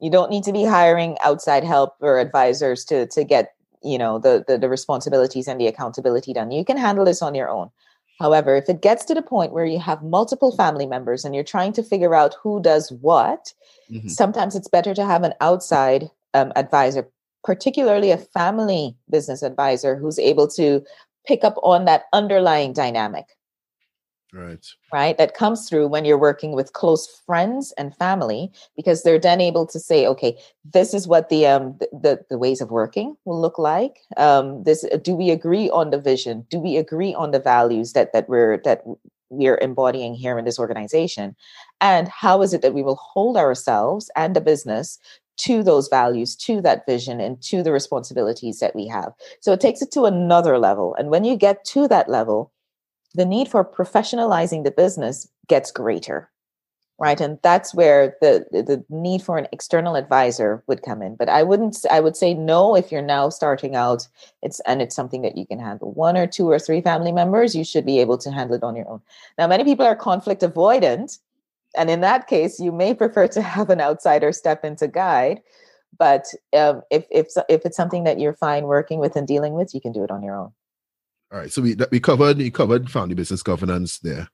[0.00, 4.18] You don't need to be hiring outside help or advisors to, to get you know
[4.18, 6.50] the, the, the responsibilities and the accountability done.
[6.50, 7.70] You can handle this on your own.
[8.18, 11.42] However, if it gets to the point where you have multiple family members and you're
[11.42, 13.54] trying to figure out who does what,
[13.90, 14.08] mm-hmm.
[14.08, 17.08] sometimes it's better to have an outside um, advisor,
[17.44, 20.82] particularly a family business advisor who's able to
[21.26, 23.26] pick up on that underlying dynamic.
[24.32, 24.64] Right.
[24.92, 25.18] Right.
[25.18, 29.66] That comes through when you're working with close friends and family, because they're then able
[29.66, 33.58] to say, okay, this is what the um the, the, ways of working will look
[33.58, 33.98] like.
[34.16, 36.46] Um, this do we agree on the vision?
[36.48, 38.82] Do we agree on the values that that we're that
[39.30, 41.34] we're embodying here in this organization?
[41.80, 44.98] And how is it that we will hold ourselves and the business
[45.44, 49.12] to those values, to that vision, and to the responsibilities that we have.
[49.40, 50.94] So it takes it to another level.
[50.98, 52.52] And when you get to that level,
[53.14, 56.30] the need for professionalizing the business gets greater.
[56.98, 57.18] Right.
[57.18, 61.16] And that's where the the need for an external advisor would come in.
[61.16, 64.06] But I wouldn't I would say no if you're now starting out.
[64.42, 65.92] It's and it's something that you can handle.
[65.92, 68.76] One or two or three family members, you should be able to handle it on
[68.76, 69.00] your own.
[69.38, 71.18] Now, many people are conflict avoidant
[71.76, 75.40] and in that case, you may prefer to have an outsider step in to guide.
[75.98, 79.74] But um, if if if it's something that you're fine working with and dealing with,
[79.74, 80.52] you can do it on your own.
[81.32, 81.52] All right.
[81.52, 84.28] So we we covered we covered family business governance there,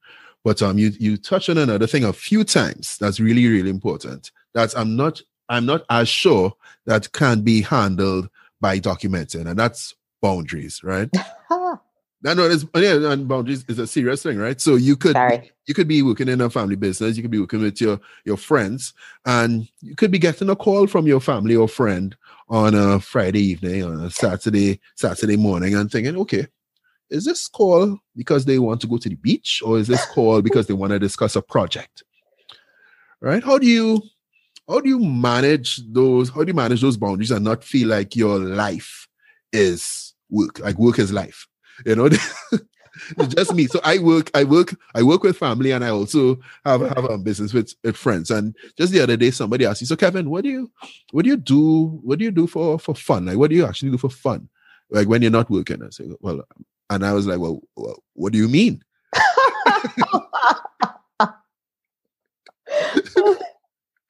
[0.45, 4.31] but um, you you touched on another thing a few times that's really really important.
[4.55, 6.55] That's I'm not I'm not as sure
[6.87, 8.29] that can be handled
[8.61, 11.11] by documenting, and that's boundaries, right?
[12.27, 14.61] I know it's yeah, and boundaries is a serious thing, right?
[14.61, 15.53] So you could Sorry.
[15.67, 18.37] you could be working in a family business, you could be working with your your
[18.37, 22.17] friends, and you could be getting a call from your family or friend
[22.49, 26.47] on a Friday evening, on a Saturday Saturday morning, and thinking, okay,
[27.11, 30.43] is this call because they want to go to the beach, or is this call
[30.43, 32.03] because they want to discuss a project?
[33.21, 33.43] Right?
[33.43, 34.03] How do you
[34.69, 36.31] how do you manage those?
[36.31, 39.07] How do you manage those boundaries and not feel like your life
[39.53, 41.47] is work, like work is life?
[41.85, 42.07] You know
[43.19, 43.67] it's just me.
[43.67, 47.19] So i work i work i work with family and i also have have a
[47.19, 48.31] business with, with friends.
[48.31, 50.71] And just the other day somebody asked me so kevin what do you
[51.13, 53.27] what do you do what do you do for for fun?
[53.27, 54.49] Like what do you actually do for fun?
[54.91, 55.83] Like when you're not working?
[55.83, 56.43] I say well
[56.89, 58.83] and i was like well, well what do you mean?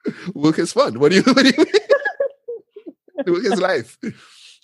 [0.33, 0.99] Work is fun.
[0.99, 3.35] What do you what do you mean?
[3.35, 3.97] Work is life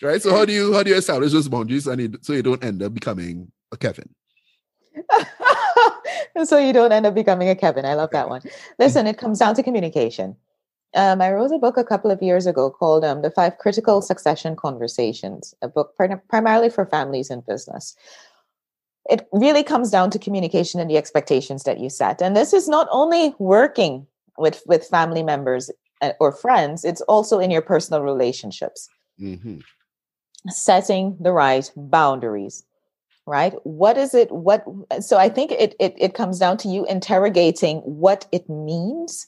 [0.04, 0.22] right?
[0.22, 2.84] So how do you how do you establish those boundaries and so you don't end
[2.84, 4.10] up becoming a Kevin?
[6.46, 7.86] so you don't end up becoming a Kevin.
[7.86, 8.42] I love that one.
[8.80, 10.36] Listen, it comes down to communication.
[10.96, 14.02] Um, I wrote a book a couple of years ago called um, "The Five Critical
[14.02, 15.96] Succession Conversations," a book
[16.30, 17.96] primarily for families and business.
[19.10, 22.68] It really comes down to communication and the expectations that you set, and this is
[22.70, 24.06] not only working
[24.38, 28.88] with with family members uh, or friends; it's also in your personal relationships.
[29.20, 29.60] Mm-hmm
[30.49, 32.63] setting the right boundaries.
[33.25, 33.53] right?
[33.63, 34.65] What is it what
[35.01, 39.27] so i think it, it it comes down to you interrogating what it means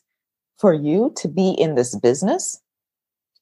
[0.58, 2.62] for you to be in this business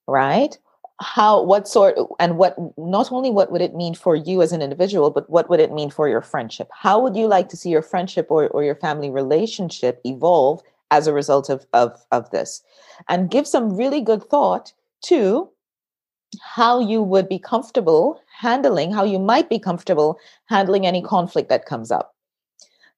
[0.07, 0.57] right?
[1.01, 4.61] How what sort and what not only what would it mean for you as an
[4.61, 6.69] individual but what would it mean for your friendship?
[6.71, 11.07] How would you like to see your friendship or, or your family relationship evolve as
[11.07, 12.61] a result of, of of this?
[13.09, 14.73] And give some really good thought
[15.05, 15.49] to
[16.41, 21.65] how you would be comfortable handling, how you might be comfortable handling any conflict that
[21.65, 22.15] comes up.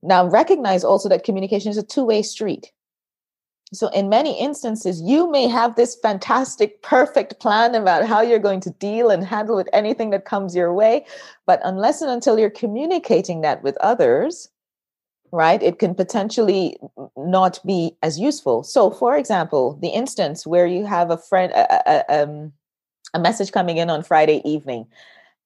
[0.01, 2.71] Now, recognize also that communication is a two way street.
[3.73, 8.61] So, in many instances, you may have this fantastic, perfect plan about how you're going
[8.61, 11.05] to deal and handle with anything that comes your way.
[11.47, 14.49] But unless and until you're communicating that with others,
[15.31, 16.77] right, it can potentially
[17.17, 18.63] not be as useful.
[18.63, 22.53] So, for example, the instance where you have a friend, a, a, um,
[23.15, 24.85] a message coming in on Friday evening.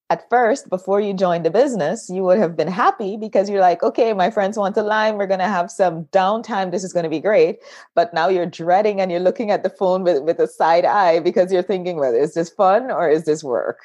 [0.09, 3.83] At first, before you joined the business, you would have been happy because you're like,
[3.83, 5.17] okay, my friends want to line.
[5.17, 6.71] We're going to have some downtime.
[6.71, 7.59] This is going to be great.
[7.93, 11.19] But now you're dreading and you're looking at the phone with, with a side eye
[11.19, 13.81] because you're thinking, well, is this fun or is this work?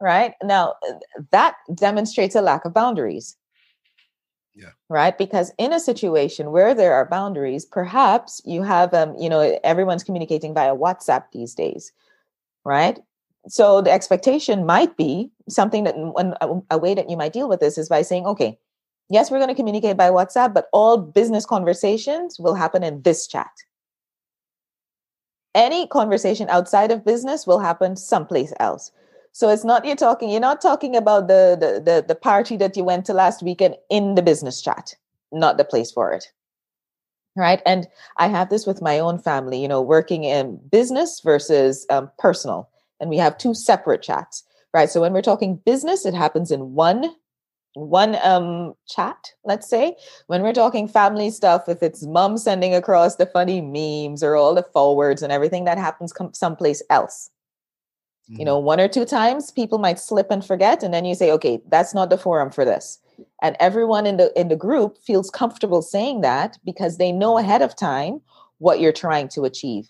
[0.00, 0.74] Right now,
[1.32, 3.36] that demonstrates a lack of boundaries.
[4.54, 4.70] Yeah.
[4.88, 5.18] Right.
[5.18, 10.04] Because in a situation where there are boundaries, perhaps you have, um, you know, everyone's
[10.04, 11.92] communicating via WhatsApp these days
[12.66, 12.98] right?
[13.48, 17.48] So the expectation might be something that when uh, a way that you might deal
[17.48, 18.58] with this is by saying, okay,
[19.08, 23.28] yes, we're going to communicate by WhatsApp, but all business conversations will happen in this
[23.28, 23.52] chat.
[25.54, 28.90] Any conversation outside of business will happen someplace else.
[29.32, 32.76] So it's not you're talking, you're not talking about the the the, the party that
[32.76, 34.96] you went to last weekend in the business chat,
[35.30, 36.26] not the place for it
[37.36, 37.60] right?
[37.66, 42.10] And i have this with my own family you know working in business versus um,
[42.18, 42.68] personal
[43.00, 44.44] and we have two separate chats
[44.74, 44.90] right?
[44.90, 47.14] So when we're talking business it happens in one
[47.74, 49.96] one um chat let's say.
[50.28, 54.54] When we're talking family stuff if it's mom sending across the funny memes or all
[54.54, 57.30] the forwards and everything that happens com- someplace else.
[58.28, 58.40] Mm-hmm.
[58.40, 61.30] you know one or two times people might slip and forget and then you say
[61.30, 62.98] okay that's not the forum for this
[63.42, 67.62] and everyone in the in the group feels comfortable saying that because they know ahead
[67.62, 68.20] of time
[68.58, 69.88] what you're trying to achieve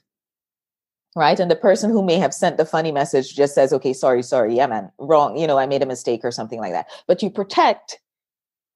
[1.17, 1.41] right?
[1.41, 4.55] And the person who may have sent the funny message just says okay sorry sorry
[4.55, 6.87] yeah man wrong you know i made a mistake or something like that.
[7.07, 8.01] But you protect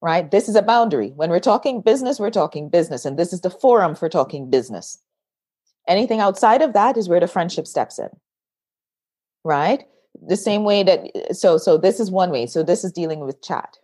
[0.03, 0.31] right?
[0.31, 1.09] This is a boundary.
[1.15, 4.97] When we're talking business we're talking business and this is the forum for talking business.
[5.87, 8.09] Anything outside of that is where the friendship steps in
[9.43, 9.83] right?
[10.27, 12.45] The same way that so so this is one way.
[12.47, 13.77] So this is dealing with chat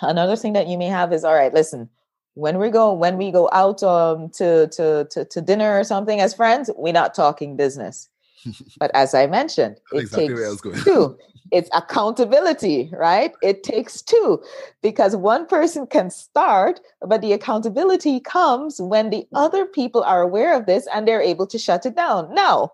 [0.00, 1.88] another thing that you may have is all right listen
[2.34, 6.20] when we go when we go out um to to to, to dinner or something
[6.20, 8.08] as friends we're not talking business.
[8.78, 11.18] But as i mentioned it exactly takes two.
[11.52, 13.32] It's accountability right?
[13.42, 14.42] It takes two.
[14.80, 20.56] Because one person can start but the accountability comes when the other people are aware
[20.56, 22.34] of this and they're able to shut it down.
[22.34, 22.72] Now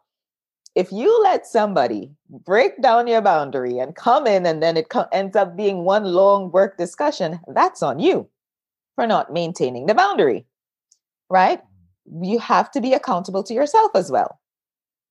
[0.79, 5.09] if you let somebody break down your boundary and come in and then it co-
[5.11, 8.29] ends up being one long work discussion, that's on you
[8.95, 10.47] for not maintaining the boundary,
[11.31, 11.61] right?
[12.23, 14.39] You have to be accountable to yourself as well.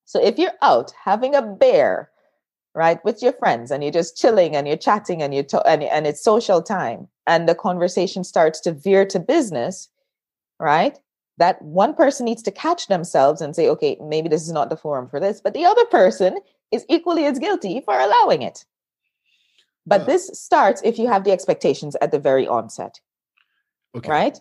[0.06, 2.10] So if you're out having a bear,
[2.74, 5.84] right, with your friends and you're just chilling and you're chatting and you to- and,
[5.84, 9.90] and it's social time and the conversation starts to veer to business,
[10.62, 10.98] right?
[11.38, 14.78] That one person needs to catch themselves and say, okay, maybe this is not the
[14.78, 16.40] forum for this, but the other person
[16.72, 18.66] is equally as guilty for allowing it.
[19.86, 23.00] But this starts if you have the expectations at the very onset.
[23.96, 24.12] Okay.
[24.12, 24.40] Right?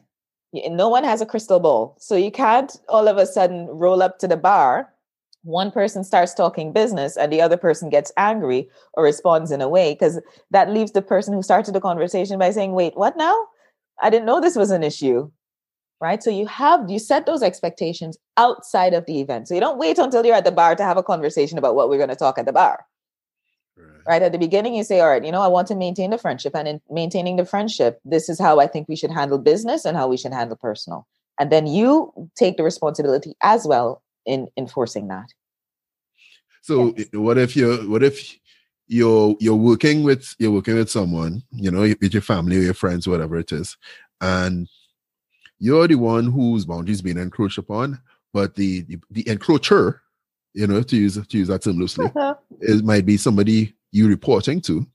[0.53, 1.97] No one has a crystal ball.
[2.01, 4.93] So you can't all of a sudden roll up to the bar.
[5.45, 9.69] One person starts talking business and the other person gets angry or responds in a
[9.69, 13.37] way because that leaves the person who started the conversation by saying, wait, what now?
[14.03, 15.31] I didn't know this was an issue
[16.01, 16.23] right?
[16.23, 19.49] So you have you set those expectations outside of the event.
[19.49, 21.89] So you don't wait until you're at the bar to have a conversation about what
[21.89, 22.85] we're going to talk at the bar.
[23.77, 23.89] Right.
[24.07, 24.23] right.
[24.23, 26.55] At the beginning, you say, All right, you know, I want to maintain the friendship.
[26.55, 29.97] And in maintaining the friendship, this is how I think we should handle business and
[29.97, 31.07] how we should handle personal.
[31.39, 35.27] And then you take the responsibility as well in enforcing that.
[36.63, 37.09] So yes.
[37.13, 38.37] what if you what if
[38.89, 42.75] you're you're working with you're working with someone, you know, with your family or your
[42.75, 43.77] friends, whatever it is,
[44.21, 44.69] and
[45.59, 48.01] you're the one whose boundaries being encroached upon,
[48.33, 50.01] but the the, the encroacher,
[50.55, 52.35] you know, to use to use that term loosely, uh-huh.
[52.61, 54.87] it might be somebody you're reporting to,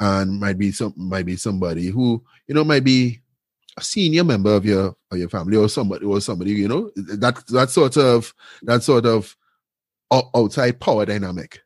[0.00, 3.20] and might be some might be somebody who you know might be
[3.76, 7.42] a senior member of your of your family or somebody or somebody you know that
[7.48, 8.32] that sort of
[8.62, 9.36] that sort of
[10.12, 11.60] outside power dynamic,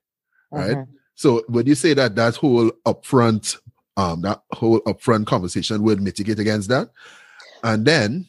[0.50, 0.72] right?
[0.72, 0.84] Uh-huh.
[1.14, 3.58] So would you say that that whole upfront
[3.98, 6.90] um, that whole upfront conversation would mitigate against that.
[7.62, 8.26] And then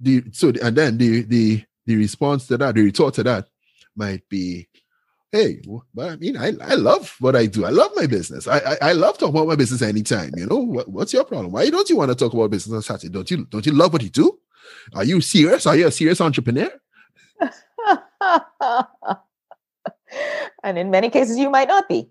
[0.00, 3.48] the so and then the the the response to that, the retort to that
[3.96, 4.68] might be,
[5.32, 5.60] hey,
[5.94, 7.64] but I mean, I, I love what I do.
[7.64, 8.46] I love my business.
[8.46, 10.30] I, I, I love talking about my business anytime.
[10.36, 11.52] You know, what, what's your problem?
[11.52, 13.12] Why don't you want to talk about business on Saturday?
[13.12, 14.38] Don't you don't you love what you do?
[14.94, 15.66] Are you serious?
[15.66, 16.70] Are you a serious entrepreneur?
[20.62, 22.08] and in many cases, you might not be,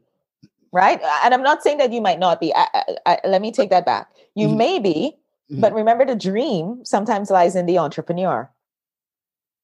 [0.72, 1.00] right?
[1.24, 2.54] And I'm not saying that you might not be.
[2.54, 4.10] I, I, I, let me take that back.
[4.36, 4.58] You mm-hmm.
[4.58, 5.18] may be,
[5.52, 5.62] mm-hmm.
[5.62, 8.50] but remember, the dream sometimes lies in the entrepreneur,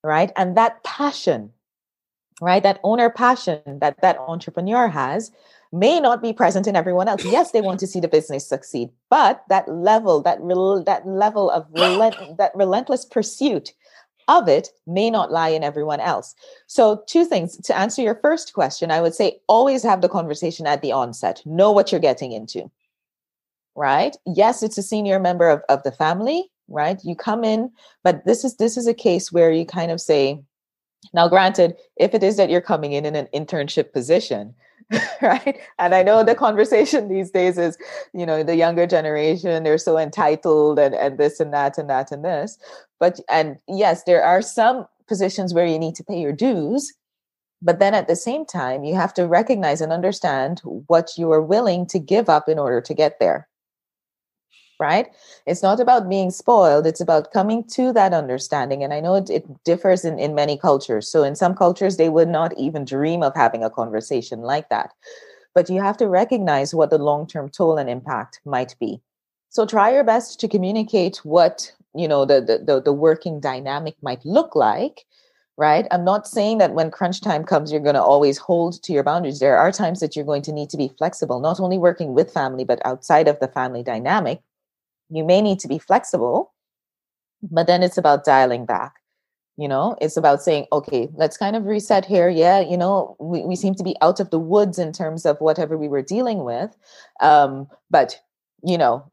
[0.04, 0.32] right?
[0.36, 1.52] And that passion,
[2.42, 2.64] right?
[2.64, 5.32] That owner passion that that entrepreneur has
[5.72, 7.26] may not be present in everyone else.
[7.26, 11.50] Yes, they want to see the business succeed, but that level, that rel- that level
[11.50, 13.74] of relent- that relentless pursuit
[14.28, 16.36] of it may not lie in everyone else.
[16.68, 20.68] So, two things to answer your first question, I would say always have the conversation
[20.68, 22.70] at the onset, know what you're getting into.
[23.76, 24.16] Right?
[24.26, 27.00] Yes, it's a senior member of, of the family, right?
[27.04, 27.72] You come in,
[28.04, 30.44] but this is this is a case where you kind of say,
[31.14, 34.54] now granted, if it is that you're coming in in an internship position,
[35.22, 37.78] right and i know the conversation these days is
[38.14, 42.12] you know the younger generation they're so entitled and, and this and that and that
[42.12, 42.58] and this
[43.00, 46.94] but and yes there are some positions where you need to pay your dues
[47.62, 51.42] but then at the same time you have to recognize and understand what you are
[51.42, 53.48] willing to give up in order to get there
[54.84, 55.08] right?
[55.48, 59.30] It's not about being spoiled it's about coming to that understanding and i know it,
[59.30, 61.10] it, differs in, in many cultures.
[61.10, 64.92] So in some cultures they would not even dream of having a conversation like that.
[65.56, 69.02] But you have to recognize what the long-term toll and impact might be.
[69.50, 73.96] So try your best to communicate what you know the the, the, the working dynamic
[74.02, 75.06] might look like
[75.56, 75.86] right?
[75.92, 79.04] I'm not saying that when crunch time comes you're going to always hold to your
[79.04, 79.40] boundaries.
[79.40, 82.34] There are times that you're going to need to be flexible not only working with
[82.34, 84.42] family but outside of the family dynamic
[85.14, 86.54] you may need to be flexible,
[87.42, 88.94] but then it's about dialing back.
[89.56, 92.28] You know, it's about saying, okay, let's kind of reset here.
[92.28, 95.40] Yeah, you know, we, we seem to be out of the woods in terms of
[95.40, 96.76] whatever we were dealing with.
[97.22, 98.20] Um, but,
[98.64, 99.12] you know,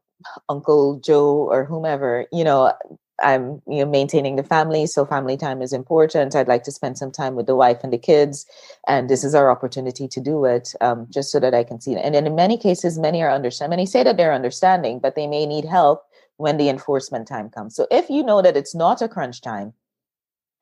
[0.49, 2.73] Uncle Joe or whomever, you know,
[3.21, 6.35] I'm you know maintaining the family, so family time is important.
[6.35, 8.45] I'd like to spend some time with the wife and the kids,
[8.87, 11.93] and this is our opportunity to do it, um, just so that I can see
[11.93, 12.01] it.
[12.03, 13.69] And in many cases, many are understand.
[13.69, 16.03] Many say that they're understanding, but they may need help
[16.37, 17.75] when the enforcement time comes.
[17.75, 19.73] So if you know that it's not a crunch time,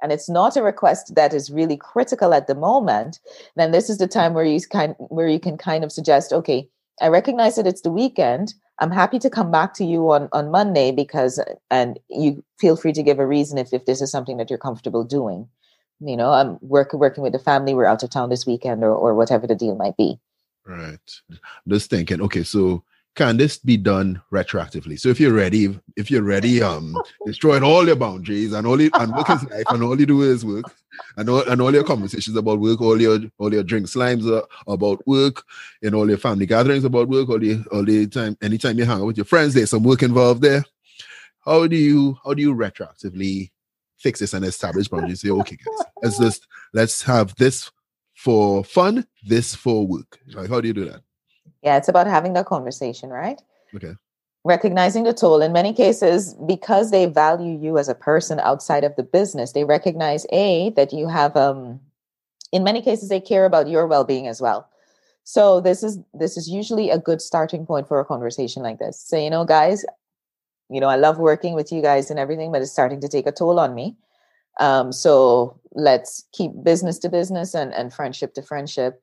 [0.02, 3.20] and it's not a request that is really critical at the moment,
[3.56, 6.70] then this is the time where you kind where you can kind of suggest, okay,
[7.02, 8.54] I recognize that it's the weekend.
[8.80, 11.40] I'm happy to come back to you on, on Monday because,
[11.70, 14.60] and you feel free to give a reason if, if this is something that you're
[14.60, 15.48] comfortable doing.
[16.00, 17.74] You know, I'm work, working with the family.
[17.74, 20.18] We're out of town this weekend or, or whatever the deal might be.
[20.66, 21.00] Right.
[21.68, 22.84] Just thinking, okay, so
[23.20, 24.98] can this be done retroactively?
[24.98, 26.96] So if you're ready, if you're ready, um,
[27.26, 30.22] destroying all your boundaries and all you, and work is life and all you do
[30.22, 30.74] is work,
[31.18, 34.48] and all and all your conversations about work, all your all your drink slimes are
[34.72, 35.44] about work,
[35.84, 39.02] and all your family gatherings about work, all the all the time, anytime you hang
[39.02, 40.64] out with your friends, there's some work involved there.
[41.44, 43.52] How do you how do you retroactively
[43.98, 45.20] fix this and establish boundaries?
[45.20, 47.70] Say, okay, guys, let's just let's have this
[48.16, 50.20] for fun, this for work.
[50.34, 51.02] Like, how do you do that?
[51.62, 53.42] Yeah, it's about having that conversation, right?
[53.76, 53.94] Okay.
[54.46, 55.42] Recognizing the toll.
[55.42, 59.66] In many cases, because they value you as a person outside of the business, they
[59.66, 61.80] recognize A, that you have um
[62.52, 64.70] in many cases they care about your well-being as well.
[65.24, 69.00] So this is this is usually a good starting point for a conversation like this.
[69.00, 69.86] Say, you know, guys,
[70.70, 73.28] you know, I love working with you guys and everything, but it's starting to take
[73.28, 73.96] a toll on me.
[74.60, 79.02] Um, so let's keep business to business and, and friendship to friendship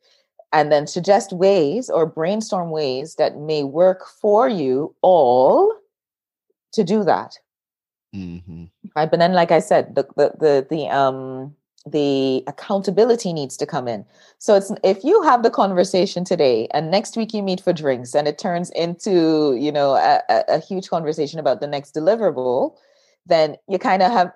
[0.53, 5.73] and then suggest ways or brainstorm ways that may work for you all
[6.73, 7.39] to do that.
[8.15, 8.65] Mm-hmm.
[8.95, 11.55] right but then like i said the, the the the um
[11.87, 14.05] the accountability needs to come in.
[14.39, 18.15] So it's if you have the conversation today and next week you meet for drinks
[18.15, 22.75] and it turns into you know a, a huge conversation about the next deliverable
[23.27, 24.33] then you kind of have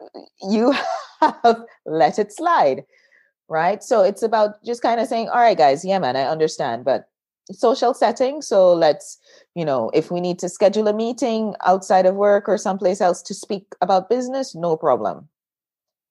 [0.48, 0.72] you
[1.20, 2.84] have let it slide
[3.50, 3.82] right?
[3.82, 7.08] So it's about just kind of saying, all right, guys, yeah, man, I understand, but
[7.50, 8.40] social setting.
[8.40, 9.18] So let's,
[9.56, 13.20] you know, if we need to schedule a meeting outside of work or someplace else
[13.22, 15.28] to speak about business, no problem.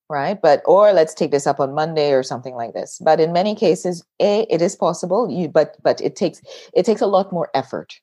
[0.09, 0.41] Right.
[0.41, 2.99] But, or let's take this up on Monday or something like this.
[3.03, 6.41] But in many cases, A, it is possible, you, but, but it takes,
[6.73, 7.93] it takes a lot more effort.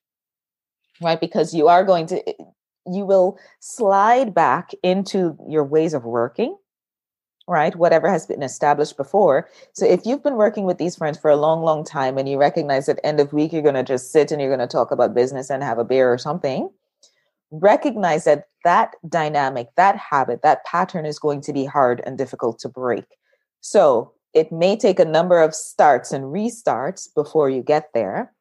[1.02, 1.20] Right.
[1.20, 2.44] Because you are going to, eh,
[2.86, 6.56] you will slide back into your ways of working
[7.48, 7.76] right?
[7.76, 9.48] Whatever has been established before.
[9.72, 12.38] So if you've been working with these friends for a long, long time and you
[12.38, 14.90] recognize at end of week you're going to just sit and you're going to talk
[14.90, 16.70] about business and have a beer or something,
[17.50, 22.58] recognize that that dynamic, that habit, that pattern is going to be hard and difficult
[22.58, 23.04] to break.
[23.60, 28.32] So it may take a number of starts and restarts before you get there,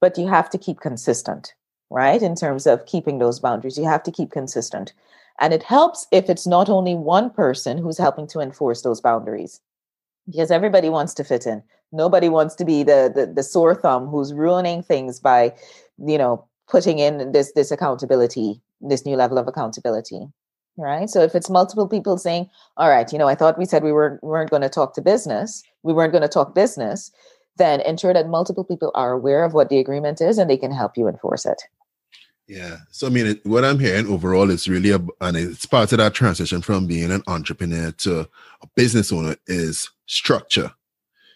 [0.00, 1.54] but you have to keep consistent,
[1.90, 2.22] right?
[2.22, 4.92] In terms of keeping those boundaries, you have to keep consistent.
[5.40, 9.60] And it helps if it's not only one person who's helping to enforce those boundaries,
[10.26, 11.62] because everybody wants to fit in.
[11.90, 15.52] Nobody wants to be the, the, the sore thumb who's ruining things by,
[15.98, 20.28] you know, putting in this this accountability, this new level of accountability
[20.78, 21.08] right?
[21.10, 23.92] So if it's multiple people saying all right you know i thought we said we
[23.92, 27.10] weren't, weren't going to talk to business we weren't going to talk business
[27.56, 30.72] then ensure that multiple people are aware of what the agreement is and they can
[30.72, 31.62] help you enforce it
[32.52, 35.92] yeah so i mean it, what i'm hearing overall is really a, and it's part
[35.92, 40.70] of that transition from being an entrepreneur to a business owner is structure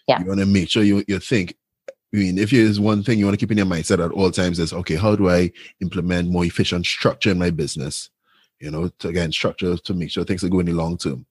[0.07, 1.55] yeah you want to make sure you, you think
[2.13, 4.31] I mean, if there's one thing you want to keep in your mindset at all
[4.31, 5.51] times is okay, how do I
[5.81, 8.09] implement more efficient structure in my business?
[8.59, 11.25] you know, to again structure to make sure things are going in the long term.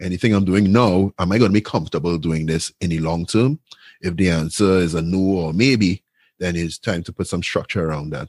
[0.00, 3.26] Anything I'm doing now, am I going to be comfortable doing this in the long
[3.26, 3.58] term?
[4.00, 6.04] If the answer is a no or maybe,
[6.38, 8.28] then it's time to put some structure around that.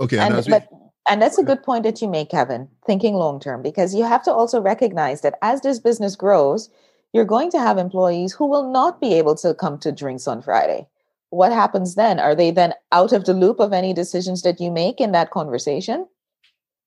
[0.00, 0.68] Okay, and, and, but,
[1.08, 2.68] and that's a good point that you make, Kevin.
[2.86, 6.70] Thinking long term, because you have to also recognize that as this business grows,
[7.12, 10.42] you're going to have employees who will not be able to come to drinks on
[10.42, 10.86] Friday.
[11.30, 12.20] What happens then?
[12.20, 15.30] Are they then out of the loop of any decisions that you make in that
[15.30, 16.06] conversation?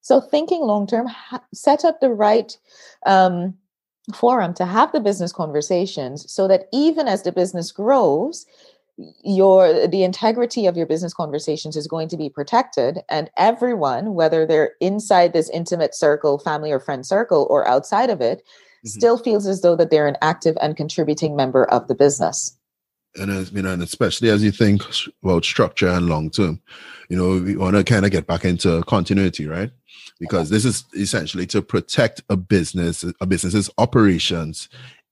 [0.02, 2.58] So, thinking long term, ha- set up the right
[3.06, 3.56] um,
[4.16, 8.46] forum to have the business conversations so that even as the business grows,
[9.24, 14.46] your the integrity of your business conversations is going to be protected and everyone whether
[14.46, 18.88] they're inside this intimate circle family or friend circle or outside of it mm-hmm.
[18.88, 22.58] still feels as though that they're an active and contributing member of the business
[23.16, 24.84] and as you know, and especially as you think
[25.24, 26.62] about structure and long term,
[27.10, 29.72] you know, we want to kind of get back into continuity, right?
[30.20, 34.70] Because this is essentially to protect a business, a business's operations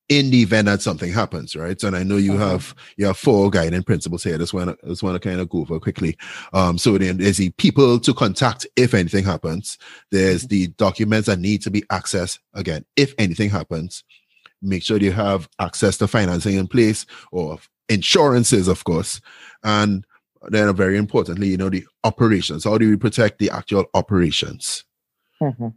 [0.10, 1.82] in the event that something happens, right?
[1.84, 2.49] And I know you uh-huh.
[2.49, 4.36] have you have four guiding principles here.
[4.36, 6.18] I just want to just want to kind of go over quickly.
[6.51, 9.78] Um, so then there's the people to contact if anything happens.
[10.12, 10.49] There's mm-hmm.
[10.49, 14.03] the documents that need to be accessed again if anything happens.
[14.62, 19.22] Make sure you have access to financing in place or insurances, of course,
[19.64, 20.05] and
[20.49, 22.64] then very importantly, you know, the operations.
[22.64, 24.84] How do we protect the actual operations?
[25.41, 25.68] Mm-hmm.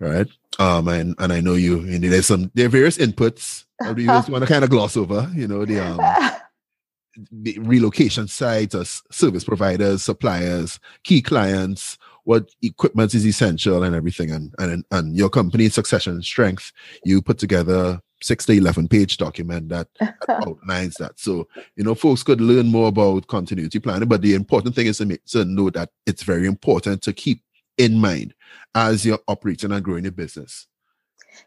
[0.00, 0.28] Right.
[0.58, 3.64] Um, and, and I know you, know, there's some, there are various inputs.
[3.96, 5.98] you just want to kind of gloss over, you know, the, um,
[7.32, 14.30] the relocation sites, service providers, suppliers, key clients, what equipment is essential and everything.
[14.30, 16.72] And, and, and your company succession strength,
[17.04, 21.18] you put together six to 11 page document that, that outlines that.
[21.18, 24.98] So, you know, folks could learn more about continuity planning, but the important thing is
[24.98, 27.42] to, make, to know that it's very important to keep
[27.78, 28.34] in mind
[28.74, 30.66] as you're operating and growing a business.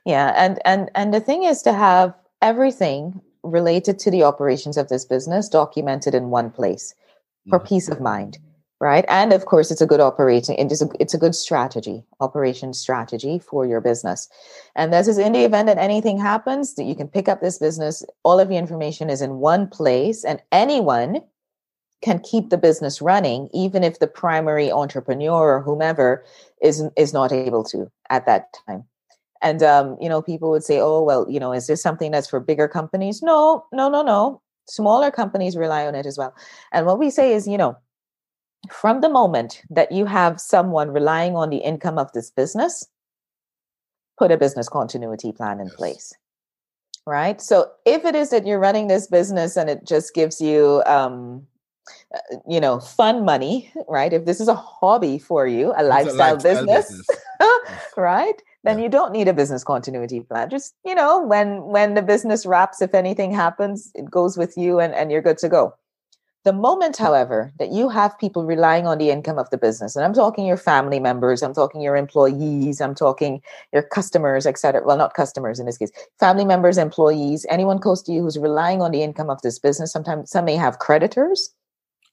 [0.06, 0.34] Yeah.
[0.36, 5.06] And, and, and the thing is to have everything related to the operations of this
[5.06, 6.94] business documented in one place
[7.50, 7.68] for mm-hmm.
[7.68, 8.38] peace of mind
[8.82, 9.06] right?
[9.10, 13.38] And of course, it's a good operating, it's a, it's a good strategy, operation strategy
[13.38, 14.28] for your business.
[14.76, 17.60] And this is in the event that anything happens, that you can pick up this
[17.60, 18.04] business.
[18.24, 21.22] All of the information is in one place, and anyone
[22.02, 26.24] can keep the business running, even if the primary entrepreneur or whomever
[26.62, 28.84] is is not able to at that time.
[29.42, 32.30] And um, you know, people would say, "Oh, well, you know, is this something that's
[32.30, 34.42] for bigger companies?" No, no, no, no.
[34.68, 36.34] Smaller companies rely on it as well.
[36.72, 37.76] And what we say is, you know,
[38.70, 42.88] from the moment that you have someone relying on the income of this business,
[44.18, 45.76] put a business continuity plan in yes.
[45.76, 46.14] place.
[47.08, 47.42] Right.
[47.42, 51.48] So if it is that you're running this business and it just gives you, um,
[52.14, 54.14] Uh, you know, fun money, right?
[54.14, 57.08] If this is a hobby for you, a, lifestyle, a lifestyle, business, business.
[57.98, 58.42] right?
[58.64, 58.84] Then yeah.
[58.84, 60.50] you don't need a business continuity plan.
[60.50, 64.80] Just, you know, when when the business wraps, if anything happens, it goes with you
[64.80, 65.74] and, and you're good to go.
[66.44, 70.04] The moment, however, that you have people relying on the income of the business, and
[70.04, 74.82] I'm talking your family members, I'm talking your employees, I'm talking your customers, etc.
[74.84, 78.82] Well, not customers in this case, family members, employees, anyone close to you who's relying
[78.82, 79.92] on the income of this business.
[79.92, 81.54] Sometimes some may have creditors,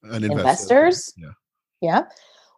[0.02, 1.12] and investors.
[1.16, 1.32] Yeah.
[1.80, 2.02] yeah.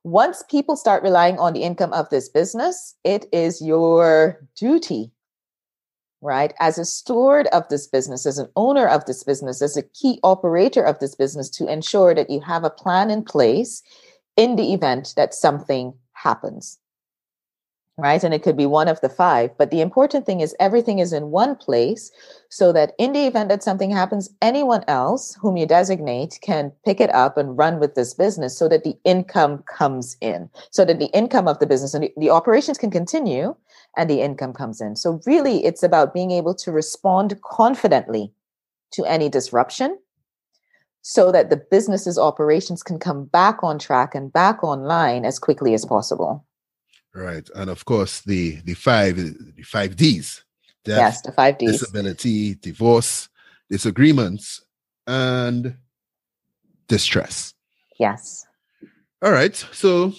[0.03, 5.12] Once people start relying on the income of this business, it is your duty
[6.22, 6.53] right?
[6.61, 10.20] As a steward of this business, as an owner of this business, as a key
[10.22, 13.82] operator of this business, to ensure that you have a plan in place
[14.36, 16.78] in the event that something happens.
[18.01, 18.22] Right?
[18.22, 19.51] And it could be one of the five.
[19.59, 22.11] But the important thing is everything is in one place
[22.48, 27.01] so that in the event that something happens, anyone else whom you designate can pick
[27.01, 30.98] it up and run with this business so that the income comes in, so that
[30.98, 33.55] the income of the business and the, the operations can continue
[33.96, 34.96] and the income comes in.
[34.96, 38.32] So, really, it's about being able to respond confidently
[38.92, 39.98] to any disruption
[41.03, 45.74] so that the business's operations can come back on track and back online as quickly
[45.74, 46.44] as possible.
[47.14, 47.48] Right.
[47.54, 50.44] And of course, the the five the five Ds.
[50.84, 51.72] Death, yes, the five Ds.
[51.72, 53.28] Disability, divorce,
[53.68, 54.62] disagreements,
[55.06, 55.76] and
[56.88, 57.54] distress.
[57.98, 58.46] Yes.
[59.22, 59.54] All right.
[59.72, 60.14] So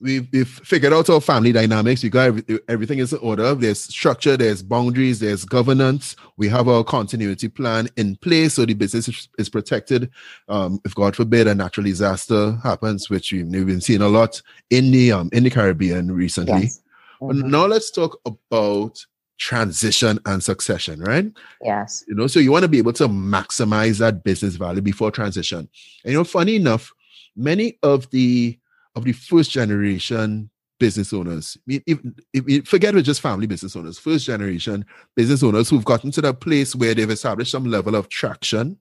[0.00, 2.02] we've, we've figured out our family dynamics.
[2.02, 3.54] We got every, everything is in order.
[3.54, 6.16] There's structure, there's boundaries, there's governance.
[6.36, 10.10] We have our continuity plan in place so the business is, is protected.
[10.48, 14.40] Um, if God forbid a natural disaster happens, which we've, we've been seeing a lot
[14.70, 16.62] in the um, in the Caribbean recently.
[16.62, 16.80] Yes.
[17.20, 17.40] Mm-hmm.
[17.40, 19.04] But now let's talk about
[19.38, 21.26] transition and succession, right?
[21.62, 22.04] Yes.
[22.08, 25.68] You know, so you want to be able to maximize that business value before transition.
[26.04, 26.92] And you know, funny enough,
[27.36, 28.58] many of the
[28.98, 31.56] of the first generation business owners.
[31.66, 31.98] If,
[32.32, 34.84] if, forget with just family business owners, first generation
[35.16, 38.76] business owners who've gotten to that place where they've established some level of traction,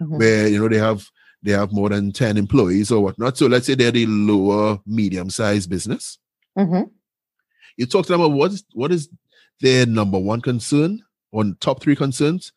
[0.00, 0.18] mm-hmm.
[0.18, 1.08] where you know they have
[1.42, 3.38] they have more than 10 employees or whatnot.
[3.38, 6.18] So let's say they're the lower medium-sized business.
[6.58, 6.82] Mm-hmm.
[7.76, 9.08] You talk to them about what is what is
[9.60, 11.02] their number one concern
[11.32, 12.52] on top three concerns.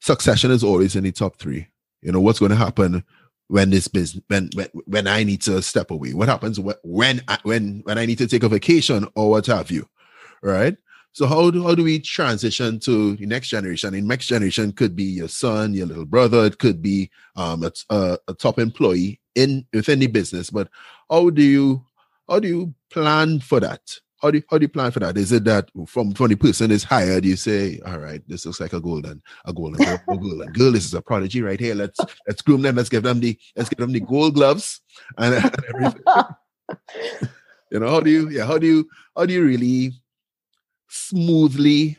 [0.00, 1.68] Succession is always in the top three.
[2.02, 3.02] You know, what's going to happen
[3.48, 6.14] when this business when, when when I need to step away?
[6.14, 9.70] What happens when I, when when I need to take a vacation or what have
[9.70, 9.88] you?
[10.42, 10.76] Right.
[11.12, 13.94] So how do how do we transition to the next generation?
[13.94, 16.46] In next generation could be your son, your little brother.
[16.46, 20.50] It could be um, a, a, a top employee in within the business.
[20.50, 20.68] But
[21.08, 21.84] how do you
[22.28, 24.00] how do you plan for that?
[24.24, 25.18] How do you, how do you plan for that?
[25.18, 28.72] Is it that from the person is hired, you say, all right, this looks like
[28.72, 30.72] a golden a golden girl, a golden girl.
[30.72, 31.74] This is a prodigy right here.
[31.74, 32.76] Let's let's groom them.
[32.76, 34.80] Let's give them the let's give them the gold gloves
[35.18, 36.02] and, and everything.
[37.70, 39.92] you know how do you yeah how do you how do you really
[40.88, 41.98] smoothly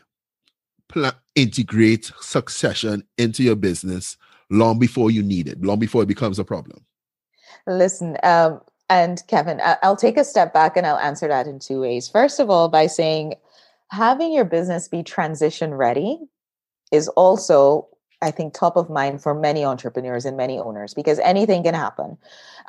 [0.88, 4.16] plan, integrate succession into your business
[4.50, 6.84] long before you need it, long before it becomes a problem?
[7.68, 11.80] Listen, um, and Kevin, I'll take a step back and I'll answer that in two
[11.80, 12.08] ways.
[12.08, 13.34] First of all, by saying
[13.90, 16.18] having your business be transition ready
[16.92, 17.88] is also,
[18.22, 22.16] I think, top of mind for many entrepreneurs and many owners because anything can happen.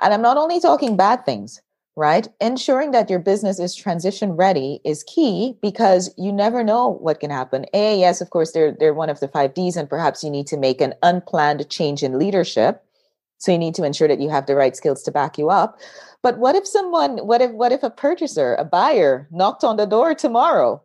[0.01, 1.61] And I'm not only talking bad things,
[1.95, 2.27] right?
[2.41, 7.31] Ensuring that your business is transition ready is key because you never know what can
[7.31, 7.65] happen.
[7.73, 10.47] A, yes, of course, they're, they're one of the five Ds, and perhaps you need
[10.47, 12.83] to make an unplanned change in leadership.
[13.37, 15.79] So you need to ensure that you have the right skills to back you up.
[16.23, 19.85] But what if someone, what if, what if a purchaser, a buyer knocked on the
[19.85, 20.81] door tomorrow,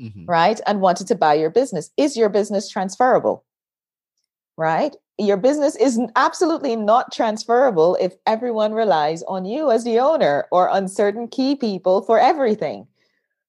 [0.00, 0.24] mm-hmm.
[0.26, 0.60] right?
[0.66, 1.90] And wanted to buy your business?
[1.96, 3.44] Is your business transferable?
[4.56, 4.94] Right?
[5.18, 10.68] Your business is absolutely not transferable if everyone relies on you as the owner or
[10.68, 12.86] on certain key people for everything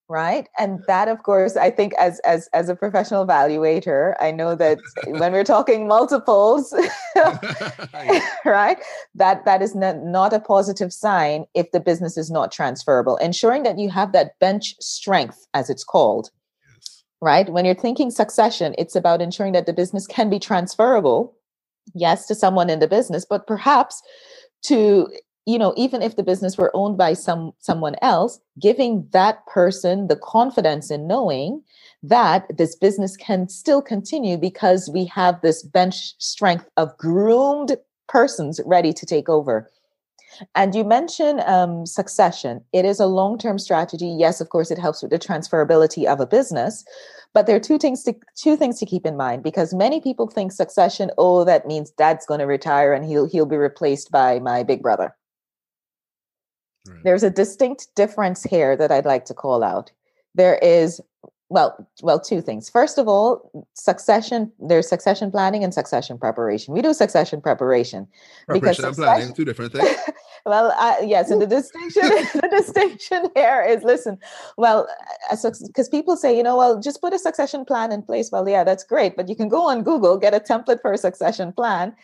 [0.09, 0.47] right?
[0.57, 4.77] And that of course i think as as as a professional evaluator i know that
[5.07, 6.73] when we're talking multiples
[8.45, 8.77] right
[9.15, 13.17] that that is not, not a positive sign if the business is not transferable.
[13.17, 16.29] Ensuring that you have that bench strength as it's called
[16.75, 17.03] yes.
[17.21, 17.49] right?
[17.49, 21.35] When you're thinking succession it's about ensuring that the business can be transferable
[21.93, 24.01] yes to someone in the business but perhaps
[24.63, 25.07] to
[25.47, 30.07] you know even if the business were owned by some someone else giving that person
[30.07, 31.63] the confidence in knowing
[32.03, 37.75] that this business can still continue because we have this bench strength of groomed
[38.07, 39.69] persons ready to take over.
[40.53, 42.63] And you mentioned um, succession.
[42.71, 44.07] It is a long-term strategy.
[44.07, 46.83] Yes of course it helps with the transferability of a business
[47.33, 50.27] but there are two things to two things to keep in mind because many people
[50.27, 54.39] think succession oh that means dad's going to retire and he'll he'll be replaced by
[54.39, 55.13] my big brother
[56.89, 57.03] Right.
[57.03, 59.91] There's a distinct difference here that I'd like to call out.
[60.35, 61.01] There is
[61.49, 62.69] well, well, two things.
[62.69, 64.51] First of all, succession.
[64.59, 66.73] There's succession planning and succession preparation.
[66.73, 68.07] We do succession preparation
[68.51, 69.95] because succession, planning two different things.
[70.45, 72.01] well, uh, yes, and the distinction,
[72.41, 74.17] the distinction here is listen.
[74.57, 74.89] Well,
[75.29, 78.29] because uh, people say, you know, well, just put a succession plan in place.
[78.29, 80.97] Well, yeah, that's great, but you can go on Google, get a template for a
[80.97, 81.95] succession plan,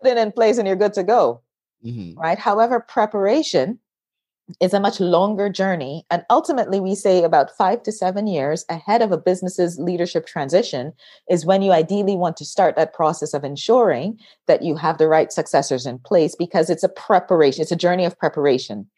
[0.00, 1.42] put it in place, and you're good to go.
[1.84, 2.18] Mm-hmm.
[2.18, 2.38] Right.
[2.38, 3.78] However, preparation
[4.60, 6.04] is a much longer journey.
[6.10, 10.92] And ultimately, we say about five to seven years ahead of a business's leadership transition
[11.30, 14.18] is when you ideally want to start that process of ensuring
[14.48, 18.04] that you have the right successors in place because it's a preparation, it's a journey
[18.04, 18.88] of preparation.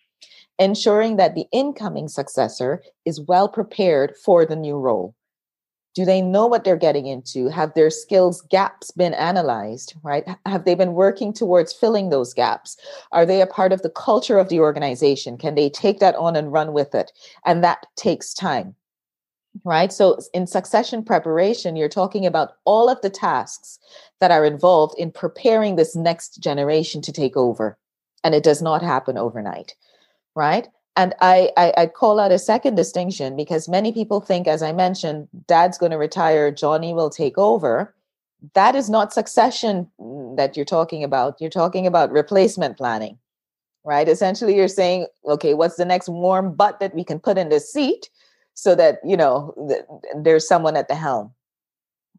[0.59, 5.15] ensuring that the incoming successor is well prepared for the new role.
[5.95, 7.49] Do they know what they're getting into?
[7.49, 10.25] Have their skills gaps been analyzed, right?
[10.45, 12.77] Have they been working towards filling those gaps?
[13.13, 15.39] Are they a part of the culture of the organization?
[15.39, 17.13] Can they take that on and run with it?
[17.45, 18.75] And that takes time,
[19.63, 19.93] right?
[19.93, 23.79] So, in succession preparation, you're talking about all of the tasks
[24.19, 27.79] that are involved in preparing this next generation to take over.
[28.25, 29.77] And it does not happen overnight,
[30.35, 30.67] right?
[30.97, 34.73] And I, I, I call out a second distinction because many people think, as I
[34.73, 37.95] mentioned, dad's going to retire, Johnny will take over.
[38.55, 41.41] That is not succession mm, that you're talking about.
[41.41, 43.19] You're talking about replacement planning,
[43.85, 44.09] right?
[44.09, 47.59] Essentially, you're saying, okay, what's the next warm butt that we can put in the
[47.59, 48.09] seat
[48.55, 49.83] so that, you know, th-
[50.17, 51.33] there's someone at the helm.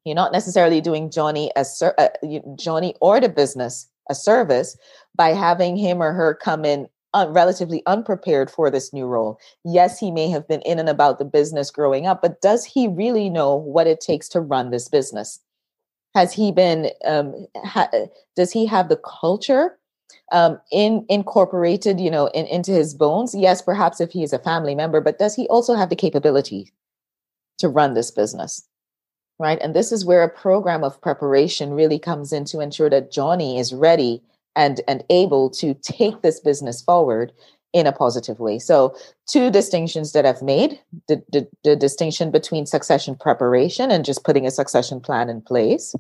[0.04, 2.10] You're not necessarily doing Johnny as uh,
[2.58, 4.78] Johnny or the business a service
[5.16, 9.40] by having him or her come in un- relatively unprepared for this new role.
[9.64, 12.88] Yes, he may have been in and about the business growing up, but does he
[12.88, 15.40] really know what it takes to run this business?
[16.14, 16.92] Has he been?
[17.06, 17.90] Um, ha-
[18.36, 19.78] does he have the culture
[20.32, 23.34] um, in incorporated, you know, in, into his bones?
[23.34, 26.72] Yes, perhaps if he is a family member, but does he also have the capability
[27.58, 28.68] to run this business?
[29.38, 33.12] Right, and this is where a program of preparation really comes in to ensure that
[33.12, 34.24] Johnny is ready
[34.56, 37.32] and and able to take this business forward
[37.76, 38.58] in a positive way.
[38.58, 38.96] So,
[39.28, 40.80] two distinctions that I've made
[41.10, 45.94] the, the, the, distinction between succession preparation and just putting a succession plan in place.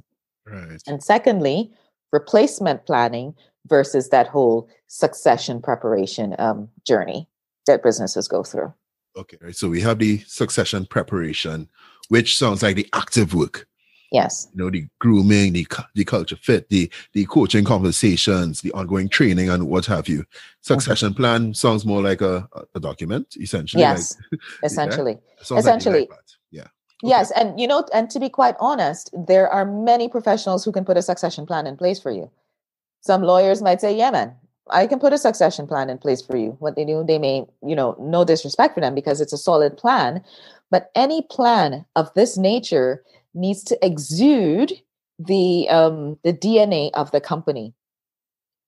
[0.45, 0.82] Right.
[0.88, 1.70] And secondly,
[2.14, 3.36] replacement planning
[3.68, 7.28] versus that whole succession preparation um, journey
[7.68, 8.74] that businesses go through.
[9.18, 9.51] Okay.
[9.51, 11.68] So, we have the succession preparation,
[12.08, 13.68] which sounds like the active work.
[14.16, 14.47] Yes.
[14.55, 19.49] You know, the grooming, the the culture fit, the the coaching conversations, the ongoing training
[19.49, 20.24] and what have you.
[20.61, 21.22] Succession mm-hmm.
[21.22, 23.82] plan sounds more like a, a document, essentially.
[23.82, 24.16] Yes.
[24.32, 25.18] Like, essentially.
[25.51, 25.57] Yeah?
[25.57, 26.07] Essentially.
[26.09, 26.20] Like
[26.51, 26.61] yeah.
[26.61, 26.70] Okay.
[27.03, 27.32] Yes.
[27.32, 30.95] And you know, and to be quite honest, there are many professionals who can put
[30.95, 32.32] a succession plan in place for you.
[33.01, 34.34] Some lawyers might say, yeah, man,
[34.70, 36.55] I can put a succession plan in place for you.
[36.59, 39.78] What they do, they may, you know, no disrespect for them because it's a solid
[39.78, 40.24] plan.
[40.72, 43.03] But any plan of this nature
[43.36, 44.73] needs to exude
[45.19, 47.73] the um, the DNA of the company,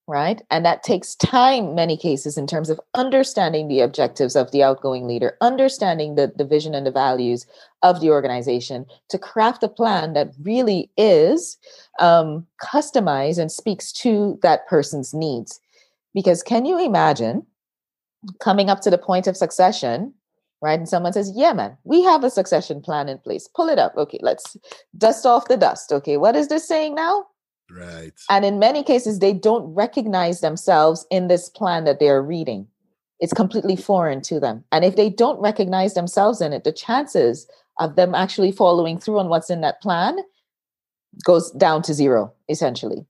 [0.08, 0.42] right?
[0.50, 5.08] And that takes time, many cases, in terms of understanding the objectives of the outgoing
[5.08, 7.46] leader, understanding the, the vision and the values
[7.84, 11.58] of the organization to craft a plan that really is
[12.00, 15.60] um, customized and speaks to that person's needs.
[16.14, 17.46] Because can you imagine
[18.40, 20.14] coming up to the point of succession
[20.62, 20.80] right?
[20.80, 23.48] And someone says, Yeah, man, we have a succession plan in place.
[23.48, 23.96] Pull it up.
[23.98, 24.58] Okay, let's
[24.98, 25.92] dust off the dust.
[25.92, 27.26] Okay, what is this saying now?
[27.70, 28.14] Right.
[28.30, 32.68] And in many cases, they don't recognize themselves in this plan that they're reading.
[33.20, 34.64] It's completely foreign to them.
[34.72, 37.48] And if they don't recognize themselves in it, the chances
[37.80, 40.18] of them actually following through on what's in that plan
[41.26, 43.06] goes down to zero, essentially.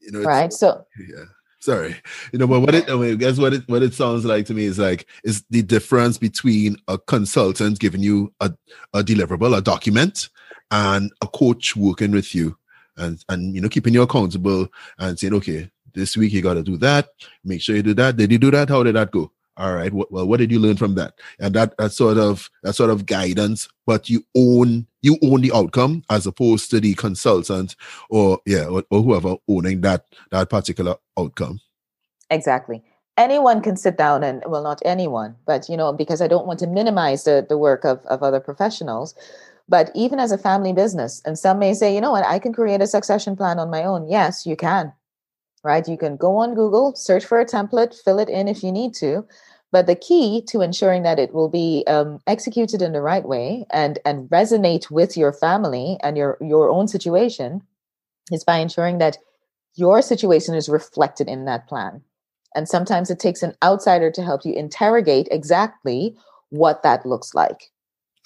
[0.00, 0.52] You know, right.
[0.52, 1.24] So, yeah
[1.60, 1.96] sorry.
[2.32, 4.54] You know but what it I mean, guess what it what it sounds like to
[4.54, 8.52] me is like is the difference between a consultant giving you a,
[8.94, 10.28] a deliverable a document
[10.70, 12.56] and a coach working with you
[12.96, 16.62] and and you know keeping you accountable and saying okay this week you got to
[16.62, 17.08] do that.
[17.44, 18.16] Make sure you do that.
[18.16, 18.68] Did you do that?
[18.68, 21.14] How did that go all right well what did you learn from that?
[21.38, 25.52] And that that sort of that sort of guidance but you own you own the
[25.52, 27.76] outcome as opposed to the consultant
[28.10, 31.60] or yeah or, or whoever owning that that particular outcome.
[32.30, 32.82] Exactly.
[33.16, 36.60] Anyone can sit down and well not anyone but you know because i don't want
[36.60, 39.14] to minimize the, the work of, of other professionals
[39.68, 42.24] but even as a family business and some may say you know what?
[42.24, 44.08] I can create a succession plan on my own.
[44.08, 44.92] Yes you can
[45.64, 45.88] right?
[45.88, 48.94] You can go on google search for a template fill it in if you need
[48.94, 49.26] to
[49.70, 53.66] but the key to ensuring that it will be um, executed in the right way
[53.70, 57.62] and and resonate with your family and your your own situation
[58.30, 59.18] is by ensuring that
[59.74, 62.02] your situation is reflected in that plan.
[62.54, 66.16] And sometimes it takes an outsider to help you interrogate exactly
[66.50, 67.70] what that looks like.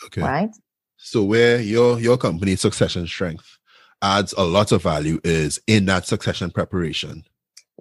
[0.07, 0.23] Okay.
[0.23, 0.51] Right.
[0.97, 3.59] So where your your company succession strength
[4.01, 7.25] adds a lot of value is in that succession preparation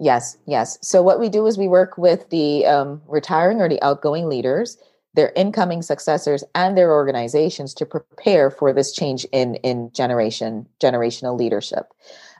[0.02, 0.78] Yes, yes.
[0.82, 4.76] So what we do is we work with the um, retiring or the outgoing leaders,
[5.14, 11.38] their incoming successors, and their organizations to prepare for this change in in generation generational
[11.38, 11.86] leadership.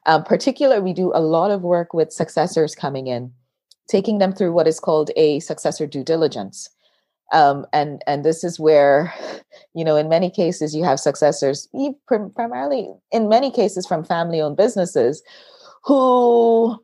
[0.07, 3.33] Um, particular, we do a lot of work with successors coming in,
[3.87, 6.69] taking them through what is called a successor due diligence.
[7.33, 9.15] Um, and and this is where,
[9.73, 11.69] you know, in many cases you have successors,
[12.35, 15.23] primarily in many cases from family-owned businesses,
[15.85, 16.77] who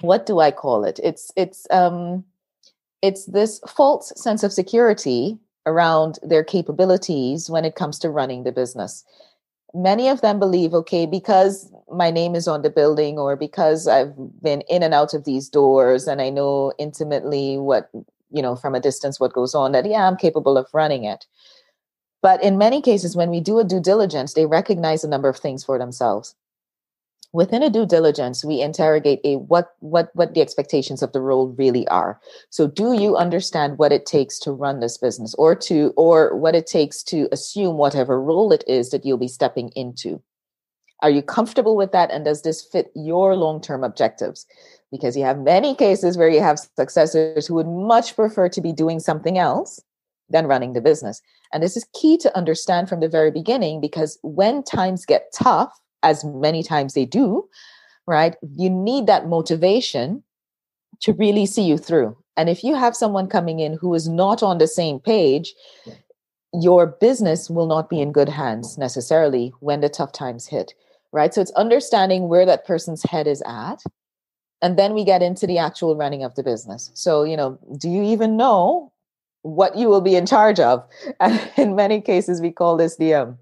[0.00, 1.00] what do I call it?
[1.02, 2.24] It's it's um
[3.02, 8.52] it's this false sense of security around their capabilities when it comes to running the
[8.52, 9.04] business.
[9.74, 14.14] Many of them believe, okay, because my name is on the building or because I've
[14.40, 17.90] been in and out of these doors and I know intimately what,
[18.30, 21.26] you know, from a distance what goes on, that yeah, I'm capable of running it.
[22.22, 25.36] But in many cases, when we do a due diligence, they recognize a number of
[25.36, 26.34] things for themselves
[27.34, 31.48] within a due diligence we interrogate a what what what the expectations of the role
[31.58, 32.18] really are.
[32.48, 36.54] So do you understand what it takes to run this business or to or what
[36.54, 40.22] it takes to assume whatever role it is that you'll be stepping into?
[41.02, 42.10] Are you comfortable with that?
[42.12, 44.46] And does this fit your long-term objectives?
[44.92, 48.72] Because you have many cases where you have successors who would much prefer to be
[48.72, 49.82] doing something else
[50.30, 51.20] than running the business.
[51.52, 55.72] And this is key to understand from the very beginning because when times get tough
[56.04, 57.48] as many times they do,
[58.06, 58.36] right?
[58.56, 60.22] You need that motivation
[61.00, 62.16] to really see you through.
[62.36, 65.54] And if you have someone coming in who is not on the same page,
[66.52, 70.72] your business will not be in good hands necessarily when the tough times hit,
[71.12, 71.34] right?
[71.34, 73.82] So it's understanding where that person's head is at.
[74.62, 76.90] And then we get into the actual running of the business.
[76.94, 78.92] So, you know, do you even know
[79.42, 80.84] what you will be in charge of?
[81.20, 83.38] And in many cases, we call this the um,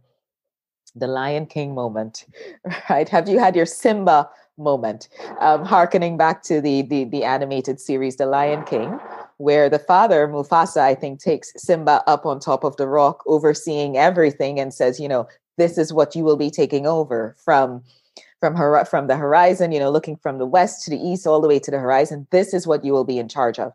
[0.95, 2.27] the Lion King moment,
[2.91, 3.09] right?
[3.09, 4.29] Have you had your Simba
[4.59, 5.09] moment?
[5.41, 8.99] Um, harkening back to the, the the animated series, The Lion King,
[9.39, 13.97] where the father Mufasa, I think, takes Simba up on top of the rock, overseeing
[13.97, 15.27] everything, and says, you know,
[15.59, 17.83] this is what you will be taking over from
[18.41, 19.73] from her from the horizon.
[19.73, 22.27] You know, looking from the west to the east, all the way to the horizon.
[22.31, 23.73] This is what you will be in charge of.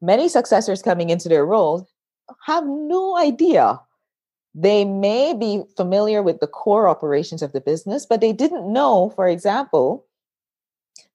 [0.00, 1.88] Many successors coming into their role
[2.46, 3.80] have no idea
[4.54, 9.10] they may be familiar with the core operations of the business, but they didn't know,
[9.14, 10.06] for example,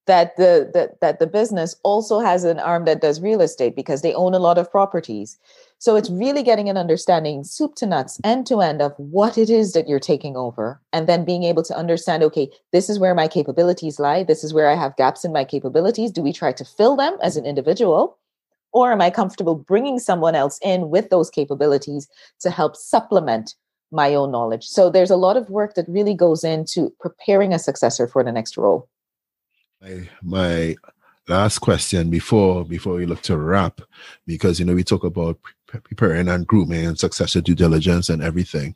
[0.08, 4.02] that the that, that the business also has an arm that does real estate because
[4.02, 5.38] they own a lot of properties.
[5.80, 9.50] So it's really getting an understanding, soup to nuts, end to end, of what it
[9.50, 13.14] is that you're taking over, and then being able to understand, okay, this is where
[13.14, 14.24] my capabilities lie.
[14.24, 16.12] This is where I have gaps in my capabilities.
[16.12, 18.18] Do we try to fill them as an individual?
[18.76, 22.10] Or am I comfortable bringing someone else in with those capabilities
[22.42, 23.56] to help supplement
[23.90, 24.66] my own knowledge?
[24.66, 28.34] So there's a lot of work that really goes into preparing a successor for the
[28.34, 28.90] next role.
[29.82, 30.76] My, my
[31.30, 33.80] last question before before we look to wrap,
[34.28, 38.76] because you know we talk about preparing and grooming and successor due diligence and everything.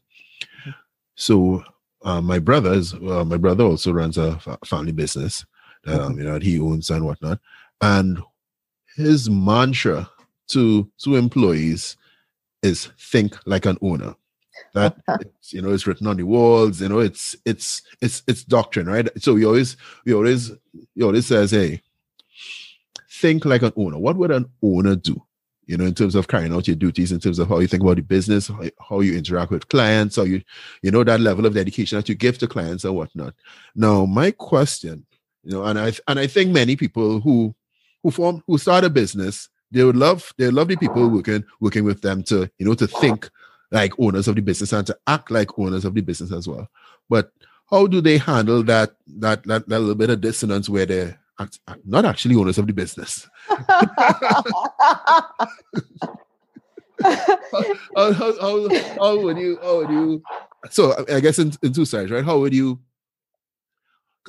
[0.61, 0.69] Mm-hmm.
[1.15, 1.61] So
[2.05, 5.45] uh, my brother's uh, my brother also runs a family business
[5.83, 6.19] that um, mm-hmm.
[6.21, 7.39] you know he owns and whatnot.
[7.81, 8.21] And
[8.99, 10.09] his mantra
[10.49, 11.95] to to employees
[12.61, 14.15] is think like an owner.
[14.73, 15.17] That uh-huh.
[15.49, 19.07] you know it's written on the walls you know it's it's it's it's doctrine right?
[19.21, 20.51] So we always we always
[20.93, 21.81] he always says hey
[23.11, 23.97] think like an owner.
[23.97, 25.21] What would an owner do?
[25.65, 27.83] You know in terms of carrying out your duties in terms of how you think
[27.83, 30.41] about the business how, how you interact with clients how you
[30.81, 33.33] you know that level of dedication that you give to clients and whatnot.
[33.75, 35.05] Now my question
[35.43, 37.55] you know and i and i think many people who
[38.03, 41.83] who form who start a business, they would love they love the people working working
[41.83, 43.29] with them to you know to think
[43.71, 46.67] like owners of the business and to act like owners of the business as well.
[47.09, 47.31] But
[47.69, 51.59] how do they handle that that that, that little bit of dissonance where they're act,
[51.85, 53.27] not actually owners of the business?
[57.01, 57.15] how,
[57.95, 58.69] how, how,
[58.99, 60.23] how, would you how would you
[60.69, 62.25] so I guess in, in two sides, right?
[62.25, 62.79] How would you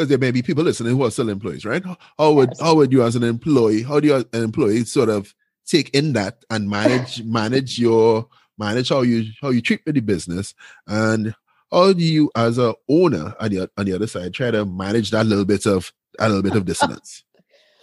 [0.01, 1.85] because there may be people listening who are still employees, right?
[2.19, 2.61] How would yes.
[2.61, 5.35] how would you as an employee, how do you as an employee sort of
[5.67, 8.27] take in that and manage manage your
[8.57, 10.55] manage how you how you treat the business
[10.87, 11.35] and
[11.71, 15.11] how do you as a owner on the on the other side try to manage
[15.11, 17.23] that little bit of a little bit of dissonance?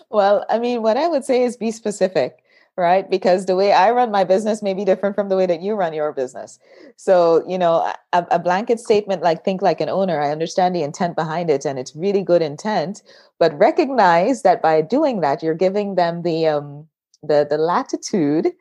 [0.10, 2.40] well, I mean, what I would say is be specific
[2.78, 3.10] right?
[3.10, 5.74] Because the way I run my business may be different from the way that you
[5.74, 6.60] run your business.
[6.96, 10.84] So, you know, a, a, blanket statement like think like an owner, I understand the
[10.84, 13.02] intent behind it and it's really good intent,
[13.40, 16.88] but recognize that by doing that, you're giving them the um
[17.24, 18.54] the the latitude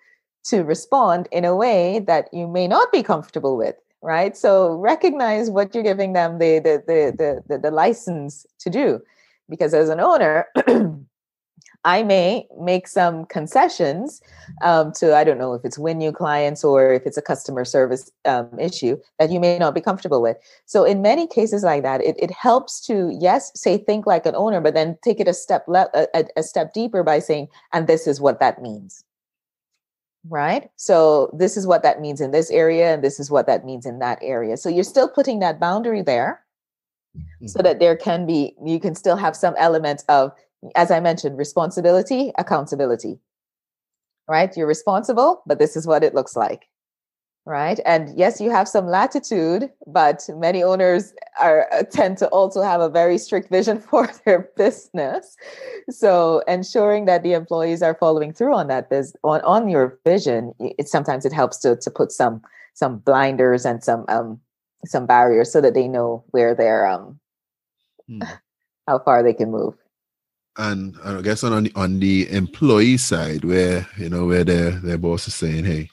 [0.45, 5.51] to respond in a way that you may not be comfortable with right so recognize
[5.51, 9.01] what you're giving them the the the the, the, the license to do
[9.49, 10.47] because as an owner
[11.87, 14.21] I may make some concessions
[14.61, 17.65] um, to, I don't know if it's win new clients or if it's a customer
[17.65, 20.37] service um, issue that you may not be comfortable with.
[20.67, 24.35] So, in many cases like that, it, it helps to, yes, say think like an
[24.35, 27.87] owner, but then take it a step le- a, a step deeper by saying, and
[27.87, 29.05] this is what that means.
[30.29, 30.69] Right.
[30.75, 33.87] So, this is what that means in this area, and this is what that means
[33.87, 34.57] in that area.
[34.57, 36.43] So, you're still putting that boundary there
[37.17, 37.47] mm-hmm.
[37.47, 40.33] so that there can be, you can still have some element of
[40.75, 43.19] as I mentioned, responsibility, accountability.
[44.29, 44.57] right?
[44.57, 46.69] You're responsible, but this is what it looks like
[47.47, 52.61] right and yes you have some latitude but many owners are uh, tend to also
[52.61, 55.37] have a very strict vision for their business
[55.89, 60.53] so ensuring that the employees are following through on that biz on, on your vision
[60.59, 62.43] it sometimes it helps to to put some
[62.75, 64.39] some blinders and some um
[64.85, 67.19] some barriers so that they know where they're um
[68.09, 68.21] hmm.
[68.89, 69.75] how far they can move
[70.59, 74.99] and I guess on the, on the employee side, where you know where their their
[74.99, 75.91] boss is saying, "Hey,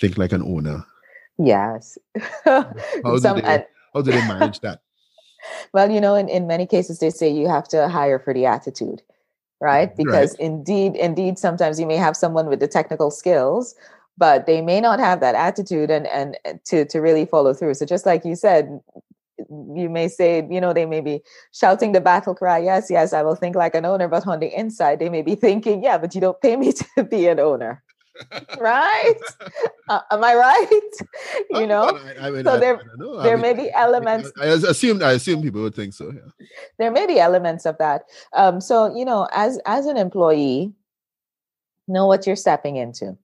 [0.00, 0.84] think like an owner.
[1.38, 1.98] Yes.
[2.44, 2.72] how,
[3.18, 4.80] Some, do they, how do they manage that?
[5.72, 8.46] well, you know, in, in many cases, they say you have to hire for the
[8.46, 9.02] attitude,
[9.60, 9.92] right?
[9.92, 10.40] Mm, because right.
[10.40, 13.74] indeed, indeed, sometimes you may have someone with the technical skills,
[14.16, 17.74] but they may not have that attitude and and to to really follow through.
[17.74, 18.80] So just like you said,
[19.38, 21.20] you may say, you know, they may be
[21.52, 24.56] shouting the battle cry, yes, yes, I will think like an owner, but on the
[24.58, 27.82] inside, they may be thinking, yeah, but you don't pay me to be an owner
[28.58, 29.14] right?
[29.86, 30.90] Uh, am I right?
[31.50, 34.32] you know, I, I mean, so there, there I mean, may be elements.
[34.40, 36.10] I, assume, I assume people would think so.
[36.10, 36.46] Yeah,
[36.78, 38.04] there may be elements of that.
[38.32, 40.72] Um, so you know, as as an employee,
[41.86, 43.14] know what you're stepping into,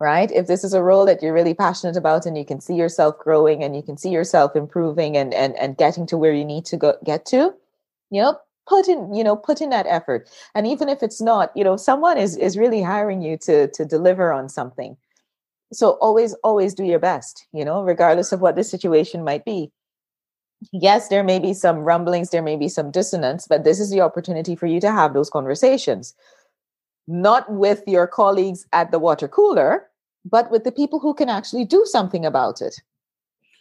[0.00, 0.30] right?
[0.30, 3.18] If this is a role that you're really passionate about, and you can see yourself
[3.18, 6.64] growing, and you can see yourself improving, and and and getting to where you need
[6.66, 7.54] to go get to,
[8.10, 10.28] you know, put in you know put in that effort.
[10.54, 13.84] And even if it's not you know someone is is really hiring you to to
[13.84, 14.96] deliver on something.
[15.72, 19.72] So always always do your best you know regardless of what the situation might be.
[20.72, 24.00] Yes there may be some rumblings there may be some dissonance but this is the
[24.00, 26.14] opportunity for you to have those conversations
[27.06, 29.86] not with your colleagues at the water cooler
[30.24, 32.80] but with the people who can actually do something about it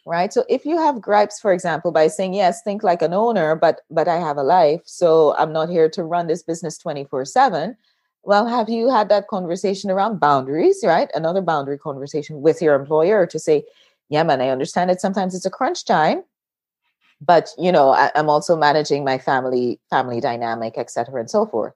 [0.07, 0.31] right?
[0.31, 3.81] So if you have gripes for example by saying yes think like an owner but
[3.89, 7.75] but i have a life so i'm not here to run this business 24 7
[8.23, 11.09] well have you had that conversation around boundaries right?
[11.13, 13.63] Another boundary conversation with your employer to say
[14.09, 16.23] yeah man i understand that sometimes it's a crunch time
[17.21, 21.73] but you know I, i'm also managing my family family dynamic etc and so forth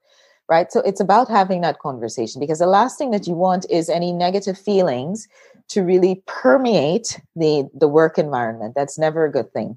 [0.49, 0.71] right?
[0.71, 4.11] So it's about having that conversation because the last thing that you want is any
[4.11, 5.27] negative feelings
[5.69, 8.73] to really permeate the the work environment.
[8.75, 9.75] That's never a good thing.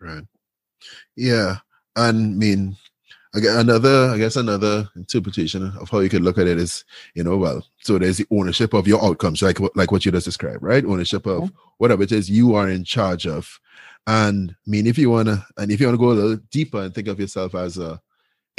[0.00, 0.24] Right.
[1.16, 1.56] Yeah
[1.96, 2.76] and i mean
[3.34, 6.84] another i guess another interpretation of how you could look at it is
[7.14, 10.26] you know well so there's the ownership of your outcomes like like what you just
[10.26, 10.84] described right?
[10.84, 11.56] Ownership of mm-hmm.
[11.78, 13.60] whatever it is you are in charge of.
[14.06, 16.36] And i mean if you want to and if you want to go a little
[16.50, 18.00] deeper and think of yourself as a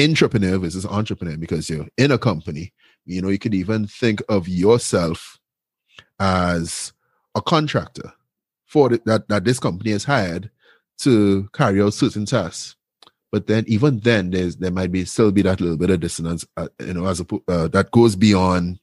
[0.06, 2.74] intrapreneur versus entrepreneur because you're in a company
[3.06, 5.39] you know you could even think of yourself
[6.20, 6.93] as
[7.36, 8.14] a contractor
[8.66, 10.49] for the, that that this company has hired
[10.99, 12.76] to carry out certain tasks.
[13.32, 16.45] But then, even then, there's there might be still be that little bit of dissonance,
[16.58, 18.80] uh, you know, as a uh, that goes beyond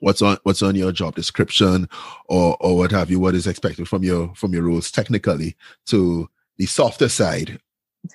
[0.00, 1.88] what's on what's on your job description
[2.28, 5.56] or or what have you, what is expected from your from your roles technically
[5.86, 7.58] to the softer side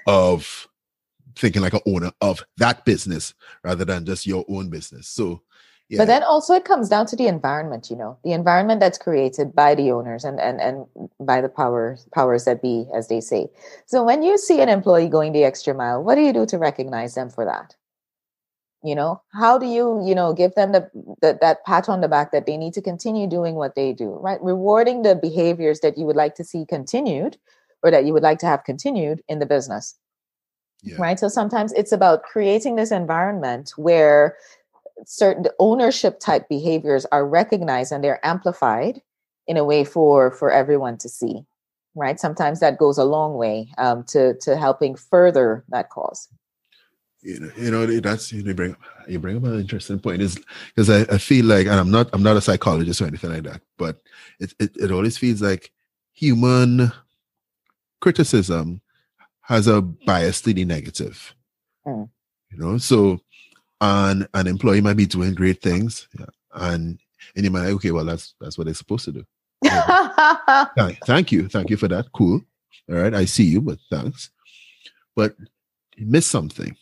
[0.08, 0.68] of
[1.36, 3.34] thinking like an owner of that business
[3.64, 5.08] rather than just your own business.
[5.08, 5.42] So
[5.88, 6.00] yeah.
[6.00, 9.54] But then also it comes down to the environment, you know, the environment that's created
[9.54, 10.88] by the owners and and and
[11.20, 13.50] by the powers powers that be, as they say.
[13.86, 16.58] So when you see an employee going the extra mile, what do you do to
[16.58, 17.76] recognize them for that?
[18.84, 20.90] You know, how do you, you know, give them the,
[21.22, 24.10] the that pat on the back that they need to continue doing what they do,
[24.22, 24.42] right?
[24.42, 27.38] Rewarding the behaviors that you would like to see continued
[27.84, 29.96] or that you would like to have continued in the business.
[30.84, 30.98] Yeah.
[31.00, 31.20] Right.
[31.20, 34.38] So sometimes it's about creating this environment where
[35.06, 39.02] certain ownership type behaviors are recognized and they're amplified
[39.48, 41.46] in a way for for everyone to see
[41.96, 46.30] right sometimes that goes a long way um, to to helping further that cause
[47.26, 48.76] you know, you know that's you bring
[49.08, 52.08] you bring up an interesting point is because I, I feel like and I'm not
[52.14, 54.02] I'm not a psychologist or anything like that, but
[54.40, 55.72] it it, it always feels like
[56.14, 56.92] human
[58.00, 58.80] criticism
[59.48, 61.34] has a bias to the negative.
[61.86, 62.10] Mm.
[62.52, 63.20] You know, so
[63.82, 67.00] and an employee might be doing great things, yeah, and
[67.36, 69.26] and you might like, okay, well, that's that's what they're supposed to do.
[70.76, 72.06] thank, thank you, thank you for that.
[72.14, 72.42] Cool.
[72.90, 74.32] All right, I see you, but thanks.
[75.16, 75.36] But
[75.96, 76.76] you missed something.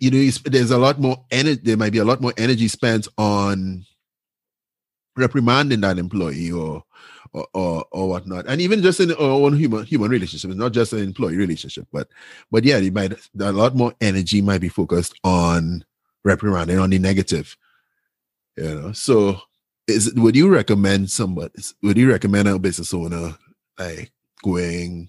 [0.00, 1.60] You know, there's a lot more energy.
[1.62, 3.86] There might be a lot more energy spent on
[5.16, 6.84] reprimanding that employee or
[7.32, 8.46] or, or, or whatnot.
[8.46, 12.08] And even just in our own human human relationship, not just an employee relationship, but
[12.50, 15.84] but yeah, you might a lot more energy might be focused on
[16.24, 17.56] reprimanding on the negative.
[18.56, 19.40] You know, so
[19.86, 21.52] is would you recommend somebody?
[21.82, 23.36] Would you recommend a business owner
[23.78, 24.12] like
[24.42, 25.08] going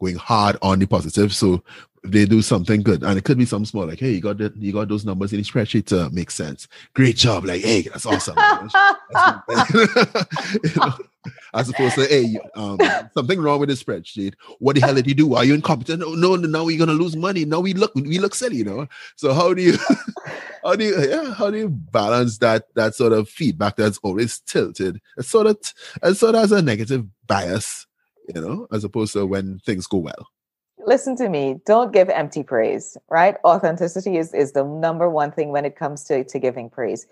[0.00, 1.34] going hard on the positive?
[1.34, 1.62] So
[2.10, 4.56] they do something good, and it could be something small, like, hey, you got that,
[4.56, 6.68] you got those numbers in the spreadsheet to make sense.
[6.94, 8.36] Great job, like, hey, that's awesome.
[10.64, 10.94] you know,
[11.54, 12.78] as opposed to, hey, um,
[13.14, 14.34] something wrong with the spreadsheet.
[14.58, 15.34] What the hell did you do?
[15.34, 16.00] Are you incompetent?
[16.00, 17.44] No, no, now we're gonna lose money.
[17.44, 18.86] Now we look, we look silly, you know.
[19.16, 19.78] So how do you,
[20.64, 24.40] how do you, yeah, how do you balance that that sort of feedback that's always
[24.40, 25.00] tilted?
[25.16, 25.58] It's sort of,
[26.02, 27.86] it sort of has a negative bias,
[28.34, 30.28] you know, as opposed to when things go well
[30.86, 31.60] listen to me.
[31.66, 33.36] Don't give empty praise right?
[33.44, 37.06] Authenticity is is the number one thing when it comes to to giving praise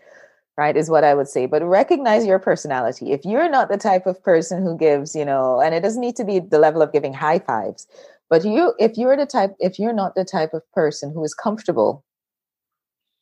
[0.57, 1.47] right is what i would say.
[1.47, 3.13] But recognize your personality.
[3.13, 6.17] If you're not the type of person who gives you know and it doesn't need
[6.17, 7.87] to be the level of giving high fives
[8.31, 11.35] but you if you're the type if you're not the type of person who is
[11.35, 12.05] comfortable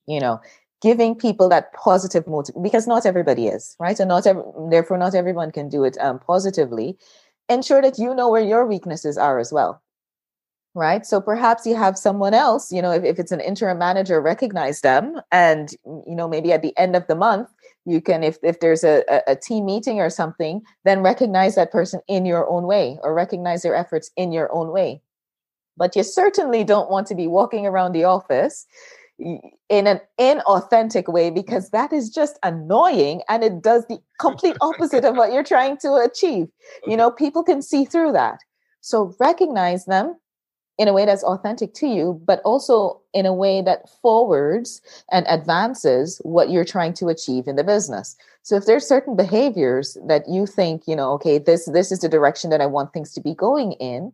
[0.06, 0.40] you know
[0.82, 4.00] giving people that positive motive because not everybody is right?
[4.00, 6.98] And not every, therefore not everyone can do it um, positively
[7.48, 9.81] ensure that you know where your weaknesses are as well
[10.74, 11.04] right?
[11.04, 14.80] So perhaps you have someone else you know if, if it's an interim manager recognize
[14.80, 17.48] them and you know maybe at the end of the month
[17.84, 22.00] you can if, if there's a, a team meeting or something then recognize that person
[22.08, 25.00] in your own way or recognize their efforts in your own way.
[25.76, 28.66] But you certainly don't want to be walking around the office
[29.18, 35.04] in an inauthentic way because that is just annoying and it does the complete opposite
[35.04, 36.48] of what you're trying to achieve.
[36.86, 38.40] You know people can see through that.
[38.80, 40.16] So recognize them
[40.82, 45.24] in a way that's authentic to you, but also in a way that forwards and
[45.28, 48.16] advances what you're trying to achieve in the business.
[48.42, 52.08] So if there's certain behaviors that you think, you know, okay, this this is the
[52.08, 54.12] direction that I want things to be going in,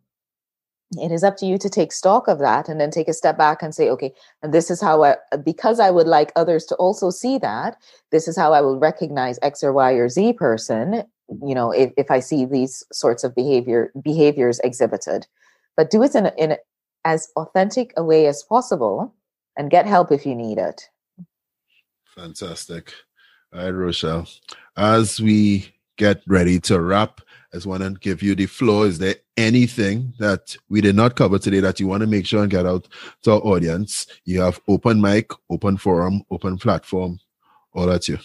[1.00, 3.38] it is up to you to take stock of that and then take a step
[3.38, 4.12] back and say, okay,
[4.42, 7.78] and this is how I because I would like others to also see that,
[8.12, 11.04] this is how I will recognize X or Y or Z person,
[11.46, 15.26] you know, if, if I see these sorts of behavior behaviors exhibited
[15.78, 16.56] but do it in, in
[17.04, 19.14] as authentic a way as possible
[19.56, 20.82] and get help if you need it.
[22.16, 22.92] Fantastic.
[23.54, 24.26] All right, Rochelle.
[24.76, 27.20] As we get ready to wrap,
[27.52, 28.86] I just want to give you the floor.
[28.86, 32.42] Is there anything that we did not cover today that you want to make sure
[32.42, 32.88] and get out
[33.22, 34.08] to our audience?
[34.24, 37.20] You have open mic, open forum, open platform,
[37.72, 38.18] all that you.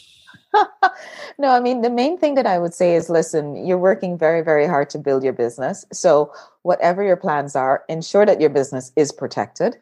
[1.40, 4.42] no, I mean, the main thing that I would say is listen, you're working very,
[4.42, 5.86] very hard to build your business.
[5.92, 6.32] So,
[6.64, 9.78] whatever your plans are, ensure that your business is protected,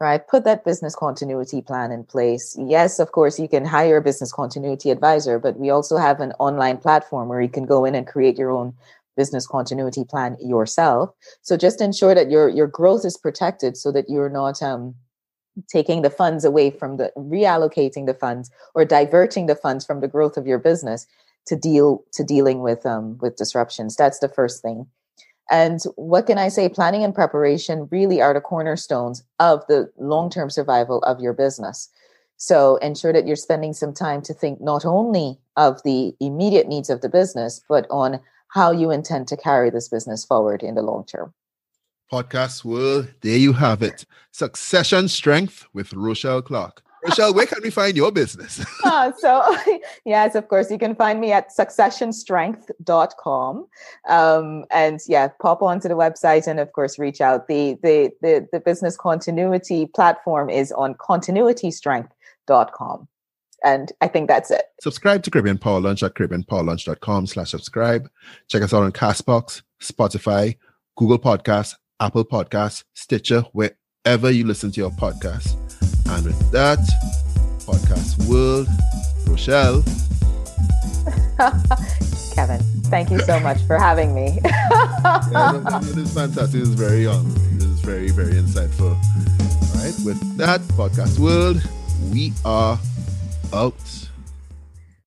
[0.00, 0.26] right?
[0.26, 2.56] Put that business continuity plan in place.
[2.58, 6.32] Yes, of course, you can hire a business continuity advisor, but we also have an
[6.38, 8.74] online platform where you can go in and create your own
[9.16, 11.10] business continuity plan yourself.
[11.42, 14.94] So just ensure that your your growth is protected so that you're not um
[15.68, 20.08] taking the funds away from the reallocating the funds or diverting the funds from the
[20.08, 21.06] growth of your business
[21.46, 23.96] to deal to dealing with um with disruptions.
[23.96, 24.86] That's the first thing.
[25.50, 26.68] And what can i say?
[26.68, 31.88] Planning and preparation really are the cornerstones of the long-term survival of your business.
[32.36, 36.90] So ensure that you're spending some time to think not only of the immediate needs
[36.90, 40.82] of the business but on how you intend to carry this business forward in the
[40.82, 41.34] long term
[42.10, 43.08] podcast world.
[43.20, 44.04] There you have it.
[44.32, 46.82] Succession Strength with Rochelle Clarke.
[47.04, 48.64] Rochelle, where can we find your business?
[48.84, 49.56] uh, so,
[50.04, 53.66] yes, of course, you can find me at successionstrength.com.
[54.08, 57.48] Um, and yeah, pop onto the website and, of course, reach out.
[57.48, 63.08] The, the, the, the business continuity platform is on continuitystrength.com.
[63.64, 64.64] And I think that's it.
[64.80, 68.08] Subscribe to Caribbean Power Lunch at caribbeanpowerlunch.com slash subscribe.
[68.48, 70.56] Check us out on Castbox, Spotify,
[70.96, 75.54] Google Podcasts, Apple Podcasts, Stitcher, wherever you listen to your podcast.
[76.08, 76.78] And with that,
[77.66, 78.68] podcast world,
[79.26, 79.82] Rochelle.
[82.34, 84.38] Kevin, thank you so much for having me.
[84.44, 86.60] yeah, it is fantastic.
[86.60, 87.30] It is very young.
[87.56, 88.94] It is very, very insightful.
[88.94, 89.94] All right.
[90.04, 91.60] With that, podcast world,
[92.12, 92.78] we are
[93.52, 94.07] out.